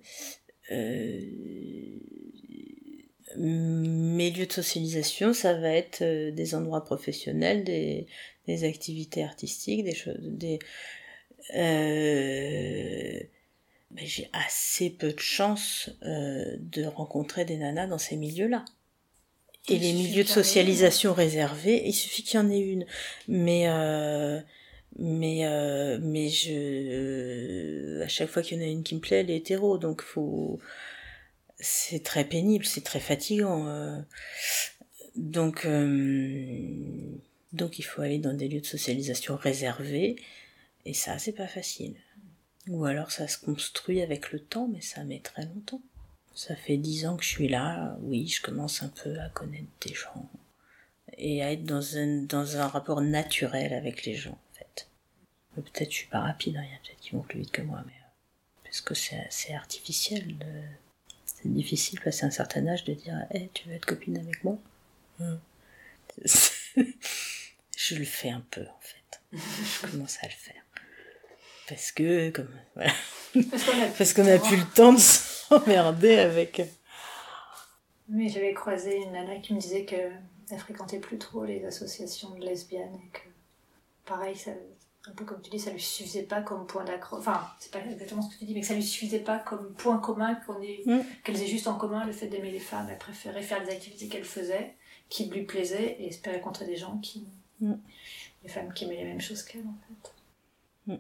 [3.37, 8.07] mes lieux de socialisation, ça va être des endroits professionnels, des,
[8.47, 10.61] des activités artistiques, des choses, des.
[13.91, 18.65] ben, j'ai assez peu de chance de rencontrer des nanas dans ces milieux-là.
[19.69, 22.85] Et Il les milieux de socialisation réservés, il suffit qu'il y en ait une.
[23.29, 24.41] Mais euh,
[24.99, 29.21] mais euh, mais je à chaque fois qu'il y en a une qui me plaît,
[29.21, 30.61] elle est hétéro, donc faut
[31.59, 33.67] c'est très pénible, c'est très fatigant.
[33.69, 33.99] euh.
[35.17, 37.17] Donc euh,
[37.53, 40.17] donc il faut aller dans des lieux de socialisation réservés
[40.87, 41.95] et ça c'est pas facile.
[42.69, 45.83] Ou alors ça se construit avec le temps, mais ça met très longtemps.
[46.35, 49.69] Ça fait dix ans que je suis là, oui, je commence un peu à connaître
[49.87, 50.29] des gens
[51.19, 54.39] et à être dans un, dans un rapport naturel avec les gens,
[55.55, 57.63] Peut-être je suis pas rapide, hein, il y a peut-être qui vont plus vite que
[57.63, 60.39] moi, mais euh, parce que c'est artificiel.
[60.39, 60.47] de-
[61.27, 64.57] C'est difficile passer un certain âge de dire Eh, tu veux être copine avec moi?
[65.19, 65.37] Hmm.
[67.77, 69.21] Je le fais un peu, en fait.
[69.33, 70.63] Je commence à le faire.
[71.69, 72.51] Parce que, comme.
[72.75, 72.93] Voilà.
[73.51, 76.63] Parce qu'on a Parce qu'on n'a plus le temps de s'emmerder avec.
[78.09, 80.21] Mais j'avais croisé une nana qui me disait qu'elle
[80.59, 83.21] fréquentait plus trop les associations de lesbiennes et que,
[84.05, 84.51] pareil, ça,
[85.09, 87.21] un peu comme tu dis, ça lui suffisait pas comme point d'accroche.
[87.21, 89.73] Enfin, c'est pas exactement ce que tu dis, mais que ça lui suffisait pas comme
[89.75, 91.01] point commun qu'on ait, Mm.
[91.25, 92.87] qu'elles aient juste en commun le fait d'aimer les femmes.
[92.91, 94.75] Elle préférait faire des activités qu'elle faisait,
[95.09, 97.27] qui lui plaisaient, et espérer rencontrer des gens qui.
[97.61, 97.75] Mm.
[98.43, 100.93] des femmes qui aimaient les mêmes choses qu'elle, en fait.
[100.93, 100.99] Mm.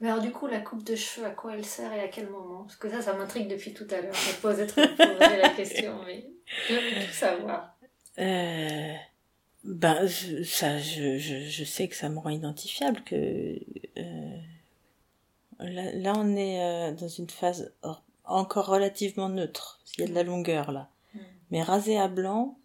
[0.00, 2.28] Mais alors, du coup, la coupe de cheveux, à quoi elle sert et à quel
[2.28, 2.64] moment?
[2.64, 4.14] Parce que ça, ça m'intrigue depuis tout à l'heure.
[4.14, 6.26] Je pose être poser la question, mais
[6.68, 7.76] je veux tout savoir.
[8.18, 8.94] Euh,
[9.68, 13.14] ben, je, ça, je, je, je sais que ça me rend identifiable que
[13.98, 14.36] euh,
[15.60, 19.78] là, là, on est euh, dans une phase or- encore relativement neutre.
[19.96, 20.88] Il y a de la longueur là.
[21.14, 21.18] Mm.
[21.50, 22.56] Mais rasé à blanc,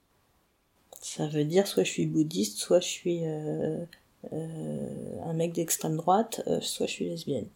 [1.01, 3.85] ça veut dire soit je suis bouddhiste, soit je suis euh,
[4.31, 7.47] un mec d'extrême droite, soit je suis lesbienne.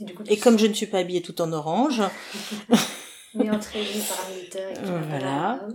[0.00, 2.02] Et, du coup, tu Et comme je ne suis pas habillée tout en orange,
[3.36, 5.68] Mais entre les paramilitaires et que tu Euh, n'as pas voilà.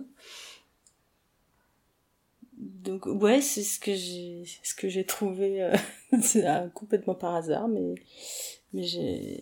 [2.90, 5.76] Donc ouais, c'est ce que j'ai ce que j'ai trouvé euh,
[6.24, 7.94] c'est, euh, complètement par hasard mais
[8.74, 9.40] mais j'ai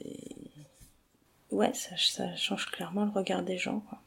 [1.52, 4.00] ouais, ça ça change clairement le regard des gens quoi.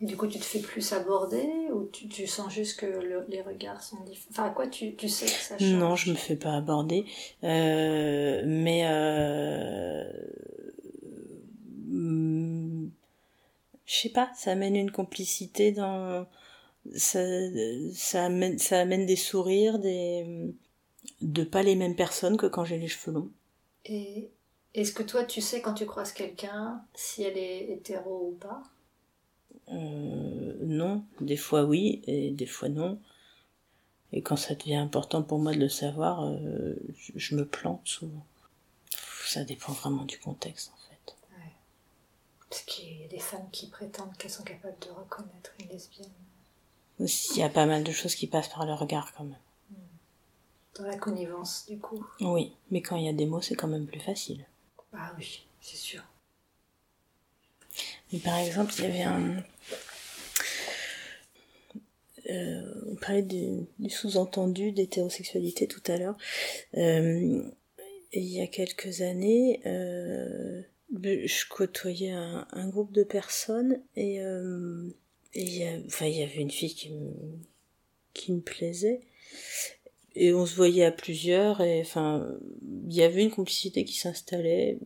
[0.00, 3.26] Et du coup, tu te fais plus aborder ou tu, tu sens juste que le-
[3.28, 5.72] les regards sont différents Enfin, à quoi tu, tu sais que ça change?
[5.72, 7.04] Non, je me fais pas aborder.
[7.42, 10.04] Euh, mais euh,
[11.90, 12.90] hum,
[13.86, 16.26] je sais pas, ça amène une complicité dans
[16.94, 17.20] ça,
[17.94, 20.54] ça amène ça amène des sourires, des
[21.20, 23.30] de pas les mêmes personnes que quand j'ai les cheveux longs.
[23.84, 24.30] Et
[24.74, 28.62] est-ce que toi, tu sais quand tu croises quelqu'un si elle est hétéro ou pas?
[29.68, 33.00] Euh, non, des fois oui et des fois non.
[34.12, 37.86] Et quand ça devient important pour moi de le savoir, euh, je, je me plante
[37.86, 38.24] souvent.
[39.24, 41.16] Ça dépend vraiment du contexte en fait.
[42.48, 46.08] Parce qu'il y a des femmes qui prétendent qu'elles sont capables de reconnaître une lesbienne
[47.00, 49.38] Aussi, il y a pas mal de choses qui passent par le regard quand même.
[50.76, 52.04] dans la connivence, du coup.
[52.20, 54.44] Oui, mais quand il y a des mots, c'est quand même plus facile.
[54.92, 56.02] Ah oui, c'est sûr.
[58.12, 59.44] Mais par exemple, il y avait un.
[62.30, 66.16] Euh, on parlait du, du sous-entendu d'hétérosexualité tout à l'heure.
[66.76, 67.42] Euh,
[68.12, 74.20] et il y a quelques années, euh, je côtoyais un, un groupe de personnes et,
[75.36, 77.12] enfin, il y avait une fille qui me,
[78.14, 79.00] qui me plaisait.
[80.14, 82.26] Et on se voyait à plusieurs et enfin,
[82.88, 84.78] il y avait une complicité qui s'installait.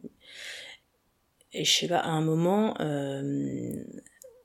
[1.54, 3.84] Et je sais pas, à un moment, euh,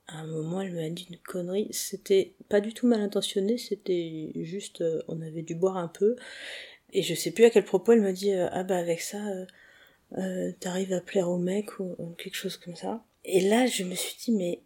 [0.08, 1.68] un moment, elle m'a dit une connerie.
[1.72, 6.16] C'était pas du tout mal intentionné, c'était juste, euh, on avait dû boire un peu.
[6.92, 9.18] Et je sais plus à quel propos, elle m'a dit, euh, ah bah avec ça,
[10.60, 13.04] t'arrives à plaire au mec ou quelque chose comme ça.
[13.24, 14.62] Et là, je me suis dit, mais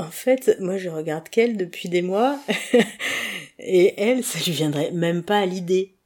[0.00, 2.38] en fait, moi je regarde qu'elle depuis des mois.
[3.58, 5.96] et elle, ça lui viendrait même pas à l'idée.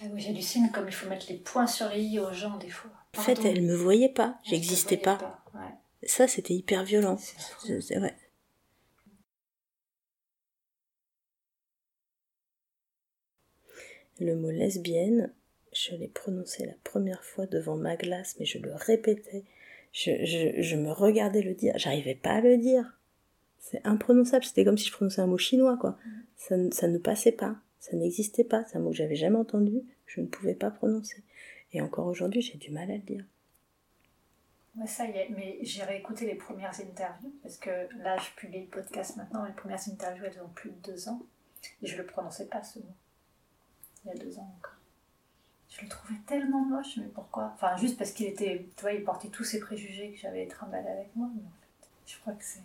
[0.00, 2.68] Ah oui, j'hallucine comme il faut mettre les points sur les i aux gens, des
[2.68, 2.90] fois.
[3.16, 5.42] En fait, elle me voyait pas, j'existais pas.
[5.54, 5.60] Ouais,
[6.02, 7.16] Ça, c'était hyper violent.
[7.16, 8.16] c'est vrai.
[14.20, 15.32] Le mot lesbienne,
[15.72, 19.44] je l'ai prononcé la première fois devant ma glace, mais je le répétais.
[19.94, 22.98] Je, me regardais le dire, j'arrivais pas à le dire.
[23.60, 25.96] C'est imprononçable, c'était comme si je prononçais un mot chinois, quoi.
[26.36, 29.38] Ça, ne- ça ne passait pas, ça n'existait pas, c'est un mot que j'avais jamais
[29.38, 31.22] entendu, je ne pouvais pas prononcer.
[31.72, 33.24] Et encore aujourd'hui, j'ai du mal à le dire.
[34.76, 37.70] Ouais, ça y est, mais j'ai réécouté les premières interviews, parce que
[38.02, 41.22] là, je publie le podcast maintenant, les premières interviews, elles ont plus de deux ans,
[41.82, 42.94] et je le prononçais pas, ce mot.
[44.04, 44.74] Il y a deux ans encore.
[45.76, 47.50] Je le trouvais tellement moche, mais pourquoi?
[47.54, 50.88] Enfin, juste parce qu'il était, tu vois, il portait tous ces préjugés que j'avais trimballés
[50.88, 52.60] avec moi, mais en fait, je crois que c'est...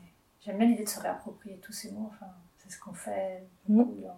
[0.46, 2.28] J'aime bien l'idée de se réapproprier tous ces mots, enfin,
[2.60, 4.16] c'est ce qu'on fait beaucoup dans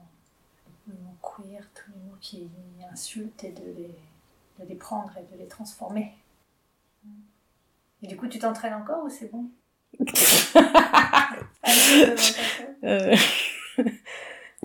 [0.87, 2.49] le mot queer, tous les mots qui
[2.91, 3.95] insultent, et de les,
[4.59, 6.13] de les prendre et de les transformer.
[8.03, 9.45] Et du coup, tu t'entraînes encore ou c'est bon?
[11.63, 12.15] Allez.
[12.83, 13.15] Euh,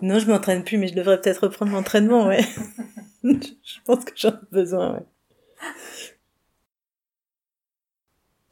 [0.03, 2.45] non, je m'entraîne plus, mais je devrais peut-être reprendre l'entraînement, ouais.
[3.63, 5.07] je pense que j'en ai besoin, ouais.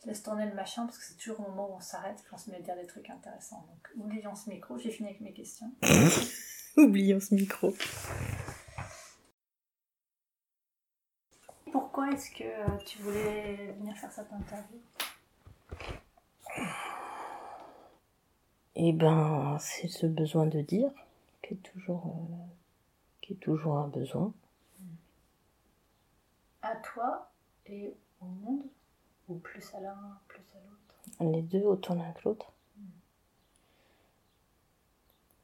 [0.02, 2.36] Je laisse tourner le machin parce que c'est toujours au moment où on s'arrête qu'on
[2.36, 3.64] se met à dire des trucs intéressants.
[3.68, 5.70] Donc, oublions ce micro, j'ai fini avec mes questions.
[6.76, 7.72] Oublions ce micro.
[11.70, 14.78] Pourquoi est-ce que euh, tu voulais venir faire cette interview?
[18.74, 20.90] Eh ben, c'est ce besoin de dire
[21.42, 22.44] qui est toujours, euh,
[23.22, 24.34] qui est toujours un besoin.
[26.66, 27.30] À toi
[27.66, 28.62] et au monde
[29.28, 32.52] Ou plus à l'un, plus à l'autre Les deux autant l'un que l'autre.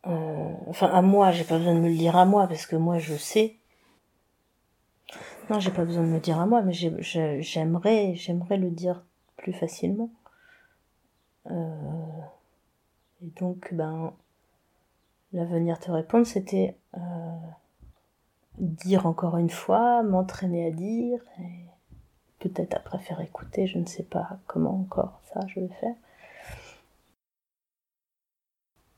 [0.07, 2.75] Euh, enfin, à moi, j'ai pas besoin de me le dire à moi parce que
[2.75, 3.57] moi, je sais.
[5.51, 8.15] Non, j'ai pas besoin de me le dire à moi, mais j'ai- j'ai- j'aimerais,
[8.57, 9.05] le dire
[9.37, 10.11] plus facilement.
[11.51, 12.21] Euh,
[13.23, 14.15] et donc, ben,
[15.33, 17.01] là, venir te répondre, c'était euh,
[18.61, 21.65] dire encore une fois, m'entraîner à dire, et
[22.39, 25.95] peut-être après faire écouter, je ne sais pas comment encore ça je vais faire.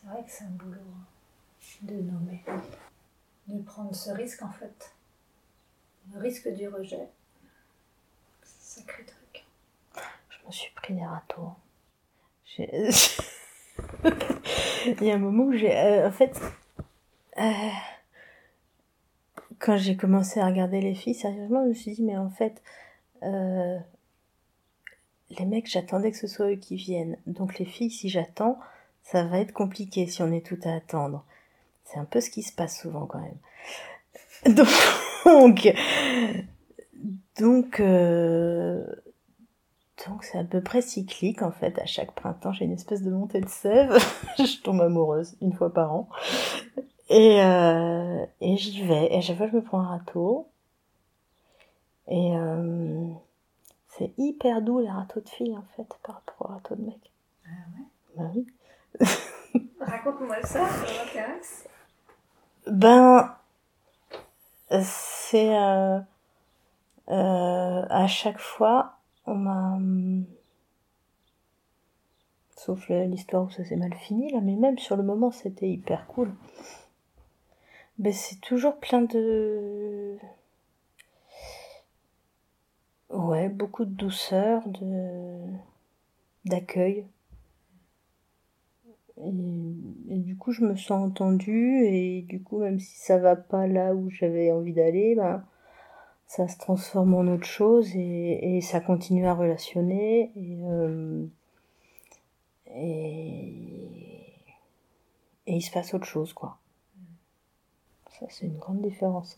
[0.00, 1.06] C'est vrai que c'est un boulot hein,
[1.82, 2.44] de nommer,
[3.48, 4.94] de prendre ce risque en fait.
[6.12, 7.08] Le risque du rejet.
[8.42, 9.44] C'est un sacré truc.
[10.28, 11.52] Je me suis pris des râteaux.
[12.44, 12.90] J'ai-
[15.00, 15.76] Il y a un moment où j'ai.
[15.76, 16.38] euh, en fait.
[17.38, 17.70] euh,
[19.62, 22.62] quand j'ai commencé à regarder les filles, sérieusement, je me suis dit, mais en fait.
[23.22, 23.78] euh,
[25.38, 27.16] les mecs, j'attendais que ce soit eux qui viennent.
[27.26, 28.58] Donc les filles, si j'attends,
[29.02, 31.24] ça va être compliqué si on est tout à attendre.
[31.84, 33.38] C'est un peu ce qui se passe souvent quand même.
[34.56, 35.72] Donc.
[37.38, 37.80] Donc.
[37.80, 38.84] euh,
[40.06, 41.78] Donc c'est à peu près cyclique en fait.
[41.78, 43.96] À chaque printemps, j'ai une espèce de montée de sève.
[44.38, 46.08] je tombe amoureuse une fois par an.
[47.08, 49.12] Et, euh, et j'y vais.
[49.12, 50.48] Et à chaque fois, je me prends un râteau.
[52.08, 53.08] Et euh,
[53.88, 57.12] c'est hyper doux les râteaux de filles en fait par rapport au râteau de mec.
[57.46, 57.84] Ah ouais?
[58.16, 58.46] Bah oui.
[59.80, 61.68] Raconte-moi ça, ça m'intéresse.
[62.66, 63.34] Ben,
[64.82, 66.00] c'est euh,
[67.08, 69.78] à chaque fois, on m'a,
[72.56, 76.06] sauf l'histoire où ça s'est mal fini là, mais même sur le moment, c'était hyper
[76.06, 76.32] cool.
[78.02, 80.18] Ben c'est toujours plein de,
[83.10, 85.38] ouais, beaucoup de douceur, de
[86.44, 87.06] d'accueil.
[89.18, 93.66] Et, du coup, je me sens entendue, et du coup, même si ça va pas
[93.66, 95.44] là où j'avais envie d'aller, ben,
[96.26, 100.32] ça se transforme en autre chose et, et ça continue à relationner.
[100.36, 101.24] Et, euh,
[102.74, 103.52] et,
[105.46, 106.58] et, il se passe autre chose, quoi.
[108.22, 109.36] Ça, c'est une grande différence.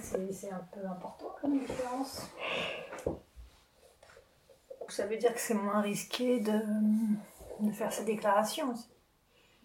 [0.00, 2.28] c'est un peu important comme différence.
[4.88, 6.60] Ça veut dire que c'est moins risqué de
[7.60, 8.88] de faire ces déclarations aussi.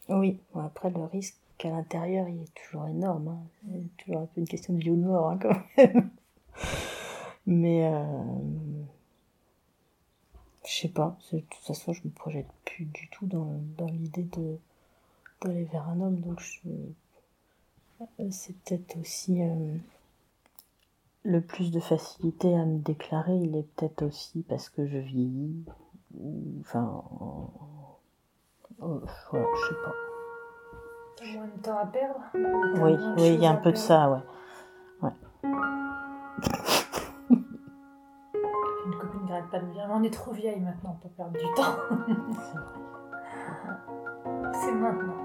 [0.09, 3.27] Oui, après le risque à l'intérieur, il est toujours énorme.
[3.29, 3.39] Hein.
[3.71, 6.09] C'est toujours un peu une question de vie ou de mort, hein, quand même.
[7.45, 8.23] Mais euh,
[10.65, 11.17] je sais pas.
[11.31, 14.57] De toute façon, je me projette plus du tout dans, dans l'idée de
[15.41, 16.19] d'aller vers un homme.
[16.19, 16.69] Donc euh,
[18.31, 19.75] c'est peut-être aussi euh,
[21.23, 23.35] le plus de facilité à me déclarer.
[23.37, 25.65] Il est peut-être aussi parce que je vieillis.
[26.61, 27.03] Enfin,
[28.85, 28.99] Oh,
[29.31, 29.93] voilà, je sais pas.
[31.15, 34.09] T'as moins de temps à perdre Oui, oui, il y a un peu de ça,
[34.09, 34.19] ouais.
[35.01, 35.11] ouais.
[38.85, 41.45] Une copine n'arrête pas de me dire on est trop vieille maintenant pour perdre du
[41.55, 41.77] temps.
[44.53, 45.22] C'est maintenant.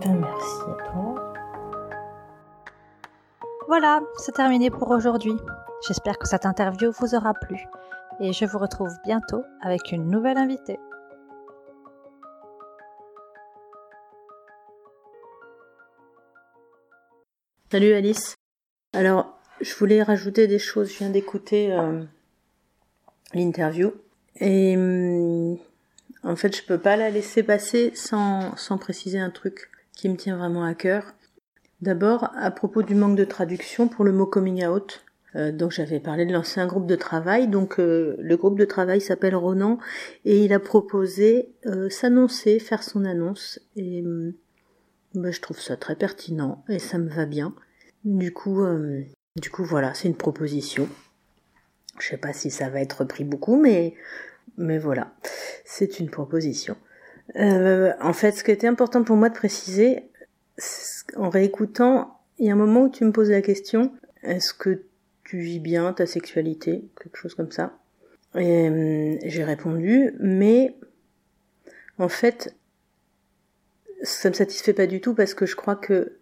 [0.00, 1.32] Merci à toi.
[3.68, 5.34] Voilà, c'est terminé pour aujourd'hui.
[5.86, 7.66] J'espère que cette interview vous aura plu
[8.20, 10.78] et je vous retrouve bientôt avec une nouvelle invitée.
[17.70, 18.34] Salut Alice.
[18.94, 20.90] Alors, je voulais rajouter des choses.
[20.90, 22.02] Je viens d'écouter euh,
[23.34, 23.92] l'interview
[24.36, 25.58] et hum,
[26.22, 30.16] en fait, je peux pas la laisser passer sans, sans préciser un truc qui me
[30.16, 31.14] tient vraiment à cœur.
[31.80, 36.00] D'abord, à propos du manque de traduction pour le mot coming out, euh, donc j'avais
[36.00, 37.48] parlé de lancer un groupe de travail.
[37.48, 39.78] Donc euh, le groupe de travail s'appelle Ronan
[40.24, 43.60] et il a proposé euh, s'annoncer, faire son annonce.
[43.76, 44.04] Et
[45.14, 47.54] bah, je trouve ça très pertinent et ça me va bien.
[48.04, 48.64] Du coup,
[49.36, 50.88] du coup voilà, c'est une proposition.
[52.00, 53.94] Je sais pas si ça va être pris beaucoup, mais
[54.56, 55.14] mais voilà,
[55.64, 56.76] c'est une proposition.
[57.36, 60.04] En fait, ce qui était important pour moi de préciser,
[61.16, 64.82] en réécoutant, il y a un moment où tu me poses la question, est-ce que
[65.32, 67.78] tu vis bien ta sexualité, quelque chose comme ça.
[68.36, 70.76] Euh, j'ai répondu, mais
[71.98, 72.54] en fait,
[74.02, 76.18] ça me satisfait pas du tout parce que je crois que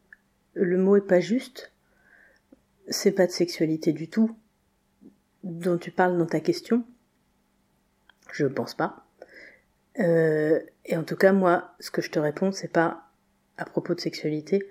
[0.54, 1.72] le mot est pas juste.
[2.88, 4.36] C'est pas de sexualité du tout
[5.42, 6.84] dont tu parles dans ta question.
[8.32, 9.06] Je pense pas.
[9.98, 13.11] Euh, et en tout cas, moi, ce que je te réponds, c'est pas
[13.57, 14.66] à propos de sexualité,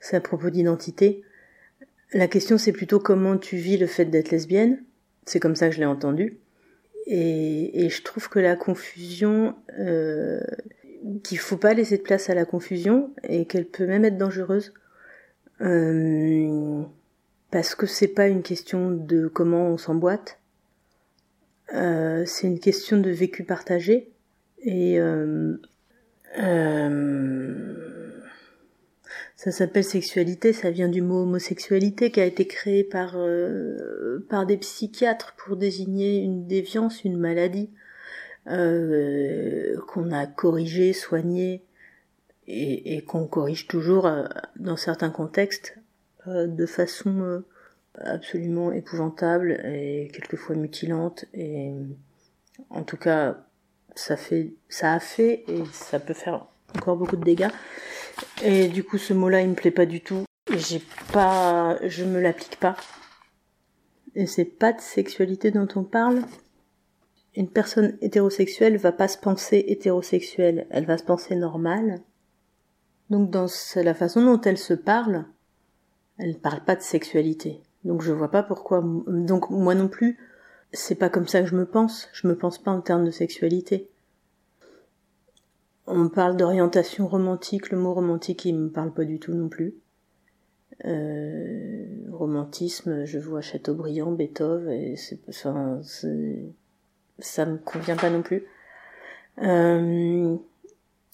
[0.00, 1.22] c'est à propos d'identité.
[2.12, 4.82] La question, c'est plutôt comment tu vis le fait d'être lesbienne.
[5.24, 6.38] C'est comme ça que je l'ai entendu.
[7.06, 10.40] Et, je trouve que la confusion, euh,
[11.24, 14.72] qu'il faut pas laisser de place à la confusion et qu'elle peut même être dangereuse.
[15.60, 16.82] Euh,
[17.50, 20.38] parce que c'est pas une question de comment on s'emboîte.
[21.74, 24.10] Euh, c'est une question de vécu partagé.
[24.64, 25.56] Et euh,
[29.42, 34.46] ça s'appelle sexualité, ça vient du mot homosexualité qui a été créé par, euh, par
[34.46, 37.68] des psychiatres pour désigner une déviance, une maladie
[38.46, 41.64] euh, qu'on a corrigé, soigné
[42.46, 44.26] et, et qu'on corrige toujours euh,
[44.60, 45.76] dans certains contextes
[46.28, 47.42] de façon
[47.96, 51.72] absolument épouvantable et quelquefois mutilante et
[52.70, 53.44] en tout cas
[53.94, 57.50] ça fait ça a fait et ça peut faire encore beaucoup de dégâts
[58.42, 60.24] et du coup, ce mot-là, il me plaît pas du tout.
[60.50, 60.82] J'ai
[61.12, 62.76] pas, je me l'applique pas.
[64.14, 66.22] Et c'est pas de sexualité dont on parle.
[67.34, 72.00] Une personne hétérosexuelle va pas se penser hétérosexuelle, elle va se penser normale.
[73.08, 75.24] Donc dans la façon dont elle se parle,
[76.18, 77.62] elle parle pas de sexualité.
[77.84, 78.82] Donc je vois pas pourquoi.
[79.06, 80.18] Donc moi non plus,
[80.72, 82.08] c'est pas comme ça que je me pense.
[82.12, 83.88] Je me pense pas en termes de sexualité.
[85.86, 89.74] On parle d'orientation romantique, le mot romantique il me parle pas du tout non plus.
[90.84, 95.80] Euh, romantisme, je vois Chateaubriand, Beethoven, et c'est, enfin,
[97.18, 98.44] ça me convient pas non plus.
[99.42, 100.36] Euh,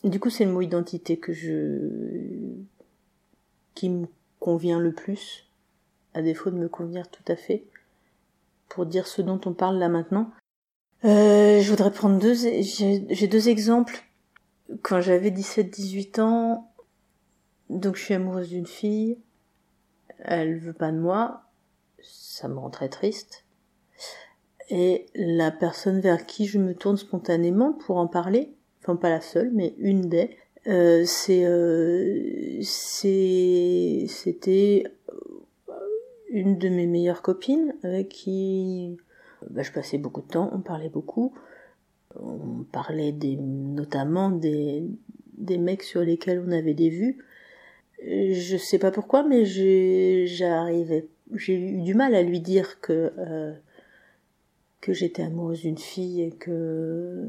[0.05, 1.79] du coup, c'est le mot identité que je,
[3.75, 4.07] qui me
[4.39, 5.49] convient le plus,
[6.15, 7.65] à défaut de me convenir tout à fait,
[8.69, 10.31] pour dire ce dont on parle là maintenant.
[11.05, 14.05] Euh, je voudrais prendre deux, j'ai deux exemples.
[14.83, 16.73] Quand j'avais 17-18 ans,
[17.71, 19.19] donc je suis amoureuse d'une fille,
[20.19, 21.43] elle veut pas de moi,
[22.03, 23.45] ça me rend très triste.
[24.71, 28.53] Et la personne vers qui je me tourne spontanément pour en parler,
[28.83, 34.85] enfin pas la seule, mais une des, euh, c'est, euh, c'était
[36.31, 38.97] une de mes meilleures copines avec qui
[39.51, 41.33] bah, je passais beaucoup de temps, on parlait beaucoup,
[42.17, 44.85] on parlait des, notamment des,
[45.37, 47.19] des mecs sur lesquels on avait des vues,
[48.05, 49.45] je sais pas pourquoi, mais
[50.27, 53.53] j'arrivais, j'ai eu du mal à lui dire que euh,
[54.81, 57.29] que j'étais amoureuse d'une fille et que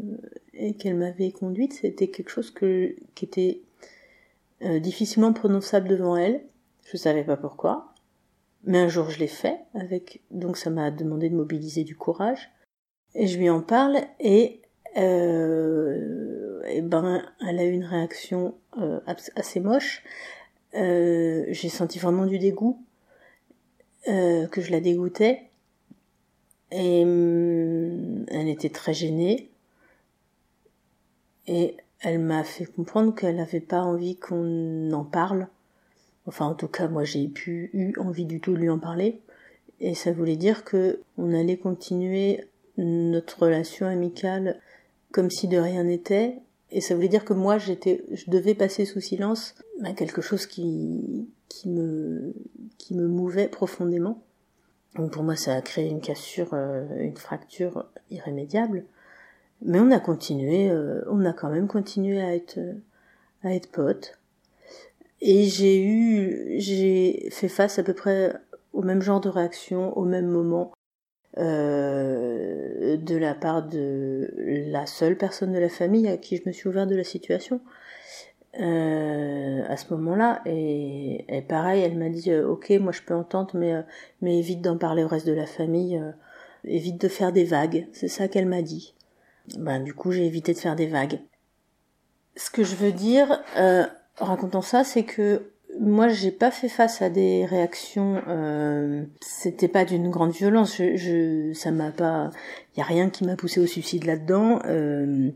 [0.54, 1.74] et qu'elle m'avait conduite.
[1.74, 3.62] C'était quelque chose que qui était
[4.62, 6.42] euh, difficilement prononçable devant elle.
[6.86, 7.89] Je savais pas pourquoi,
[8.64, 10.22] mais un jour je l'ai fait avec.
[10.32, 12.52] Donc ça m'a demandé de mobiliser du courage
[13.16, 14.62] et je lui en parle et
[14.98, 19.00] euh, et ben elle a eu une réaction euh,
[19.36, 20.04] assez moche
[20.76, 22.84] euh, j'ai senti vraiment du dégoût,
[24.08, 25.50] euh, que je la dégoûtais.
[26.72, 29.50] Et hum, elle était très gênée.
[31.48, 35.48] Et elle m'a fait comprendre qu'elle n'avait pas envie qu'on en parle.
[36.30, 39.20] Enfin, en tout cas, moi, j'ai pu eu envie du tout de lui en parler.
[39.80, 42.46] Et ça voulait dire que on allait continuer
[42.78, 44.60] notre relation amicale
[45.12, 46.36] comme si de rien n'était,
[46.70, 50.46] et ça voulait dire que moi, j'étais, je devais passer sous silence bah, quelque chose
[50.46, 52.36] qui, qui me,
[52.78, 54.22] qui me mouvait profondément.
[54.98, 58.86] Donc pour moi, ça a créé une cassure, euh, une fracture irrémédiable.
[59.64, 62.60] Mais on a continué, euh, on a quand même continué à être,
[63.42, 64.19] à être potes.
[65.22, 68.34] Et j'ai eu, j'ai fait face à peu près
[68.74, 70.72] au même genre de réaction, au même moment,
[71.38, 76.52] euh, de la part de la seule personne de la famille à qui je me
[76.52, 77.62] suis ouvert de la situation
[78.60, 80.42] euh, à ce moment-là.
[80.46, 83.82] Et, et, pareil, elle m'a dit euh, Ok, moi je peux entendre, mais, euh,
[84.22, 86.02] mais évite d'en parler au reste de la famille,
[86.64, 87.88] évite de faire des vagues.
[87.94, 88.96] C'est ça qu'elle m'a dit.
[89.58, 91.20] Ben, du coup, j'ai évité de faire des vagues.
[92.36, 93.44] Ce que je veux dire,
[94.20, 98.22] en racontant ça, c'est que moi, j'ai pas fait face à des réactions.
[98.28, 100.82] Euh, C'était pas d'une grande violence.
[101.54, 102.32] Ça m'a pas.
[102.76, 104.60] Il y a rien qui m'a poussé au suicide là-dedans.
[104.66, 105.30] Euh,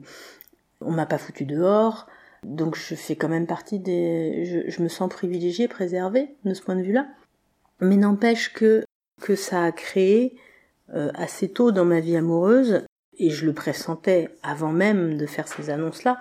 [0.81, 2.07] on m'a pas foutu dehors.
[2.43, 4.43] Donc, je fais quand même partie des.
[4.45, 7.07] Je, je me sens privilégiée, préservée de ce point de vue-là.
[7.79, 8.83] Mais n'empêche que
[9.21, 10.35] que ça a créé
[10.93, 12.83] euh, assez tôt dans ma vie amoureuse,
[13.17, 16.19] et je le pressentais avant même de faire ces annonces-là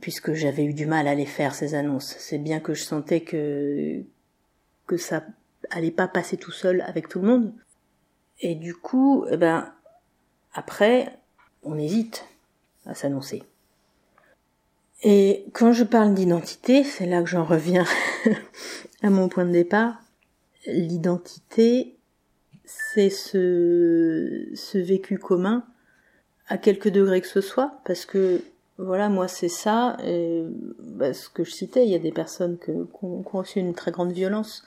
[0.00, 2.16] puisque j'avais eu du mal à les faire ces annonces.
[2.18, 4.02] C'est bien que je sentais que
[4.86, 5.24] que ça
[5.70, 7.52] allait pas passer tout seul avec tout le monde.
[8.40, 9.72] Et du coup, eh ben
[10.54, 11.18] après,
[11.62, 12.24] on hésite
[12.86, 13.42] à s'annoncer.
[15.02, 17.84] Et quand je parle d'identité, c'est là que j'en reviens
[19.02, 20.00] à mon point de départ.
[20.66, 21.96] L'identité,
[22.64, 25.64] c'est ce, ce vécu commun
[26.48, 28.42] à quelque degré que ce soit, parce que
[28.78, 29.96] voilà, moi c'est ça.
[30.04, 30.44] Et,
[30.78, 32.70] bah, ce que je citais, il y a des personnes qui
[33.02, 34.64] ont reçu une très grande violence.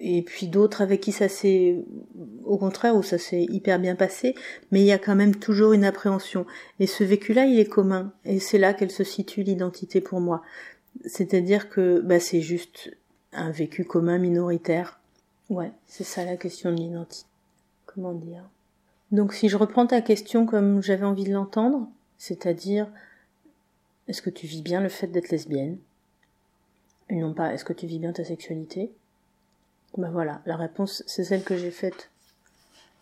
[0.00, 1.82] Et puis d'autres avec qui ça s'est,
[2.44, 4.34] au contraire, où ça s'est hyper bien passé,
[4.70, 6.44] mais il y a quand même toujours une appréhension.
[6.78, 8.12] Et ce vécu-là, il est commun.
[8.24, 10.42] Et c'est là qu'elle se situe l'identité pour moi.
[11.06, 12.94] C'est-à-dire que bah, c'est juste
[13.32, 15.00] un vécu commun minoritaire.
[15.48, 17.26] Ouais, c'est ça la question de l'identité.
[17.86, 18.42] Comment dire?
[19.10, 21.88] Donc si je reprends ta question comme j'avais envie de l'entendre,
[22.18, 22.88] c'est-à-dire,
[24.08, 25.78] est-ce que tu vis bien le fait d'être lesbienne?
[27.10, 28.90] Et non pas, est-ce que tu vis bien ta sexualité?
[29.96, 32.10] Ben voilà, la réponse, c'est celle que j'ai faite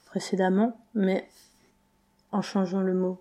[0.06, 1.26] précédemment, mais
[2.32, 3.18] en changeant le mot,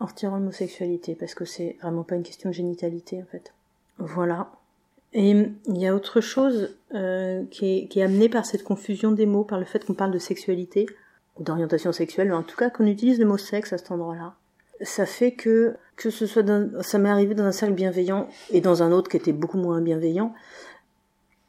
[0.00, 3.26] en retirant le mot sexualité, parce que c'est vraiment pas une question de génitalité, en
[3.26, 3.52] fait.
[3.98, 4.50] Voilà.
[5.12, 9.12] Et il y a autre chose euh, qui, est, qui est amenée par cette confusion
[9.12, 10.86] des mots, par le fait qu'on parle de sexualité,
[11.36, 14.34] ou d'orientation sexuelle, mais en tout cas qu'on utilise le mot sexe à cet endroit-là
[14.80, 18.60] ça fait que que ce soit dans, ça m'est arrivé dans un cercle bienveillant et
[18.60, 20.34] dans un autre qui était beaucoup moins bienveillant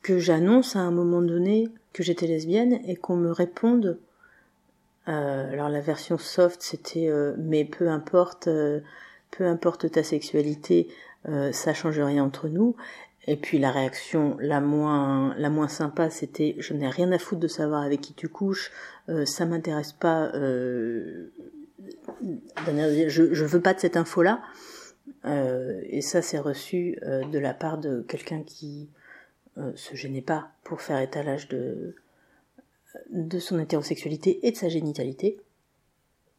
[0.01, 3.99] que j'annonce à un moment donné que j'étais lesbienne et qu'on me réponde.
[5.09, 8.79] Euh, alors la version soft c'était euh, mais peu importe, euh,
[9.31, 10.87] peu importe ta sexualité,
[11.51, 12.77] ça change rien entre nous.
[13.25, 17.41] Et puis la réaction la moins la moins sympa c'était je n'ai rien à foutre
[17.41, 18.71] de savoir avec qui tu couches,
[19.25, 20.31] ça m'intéresse pas.
[21.79, 24.41] Je je veux pas de cette info là.
[25.25, 28.89] et ça c'est reçu de la part de quelqu'un qui
[29.57, 31.95] euh, se gênait pas pour faire étalage de,
[33.09, 35.39] de son hétérosexualité et de sa génitalité.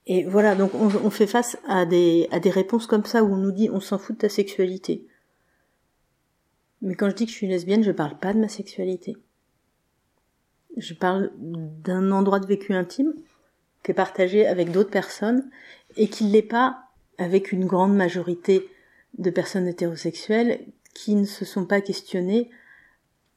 [0.07, 3.37] Et voilà, donc on, fait face à des, à des réponses comme ça où on
[3.37, 5.05] nous dit on s'en fout de ta sexualité.
[6.81, 9.17] Mais quand je dis que je suis lesbienne, je parle pas de ma sexualité.
[10.77, 13.15] Je parle d'un endroit de vécu intime
[13.83, 15.49] qui est partagé avec d'autres personnes
[15.97, 16.85] et qui ne l'est pas
[17.19, 18.69] avec une grande majorité
[19.19, 20.61] de personnes hétérosexuelles
[20.95, 22.51] qui ne se sont pas questionnées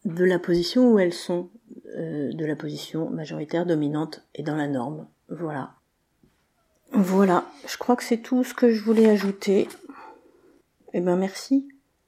[0.05, 1.49] de la position où elles sont,
[1.95, 5.07] euh, de la position majoritaire, dominante et dans la norme.
[5.29, 5.75] Voilà.
[6.93, 9.69] Voilà, je crois que c'est tout ce que je voulais ajouter.
[10.93, 11.67] Eh ben merci.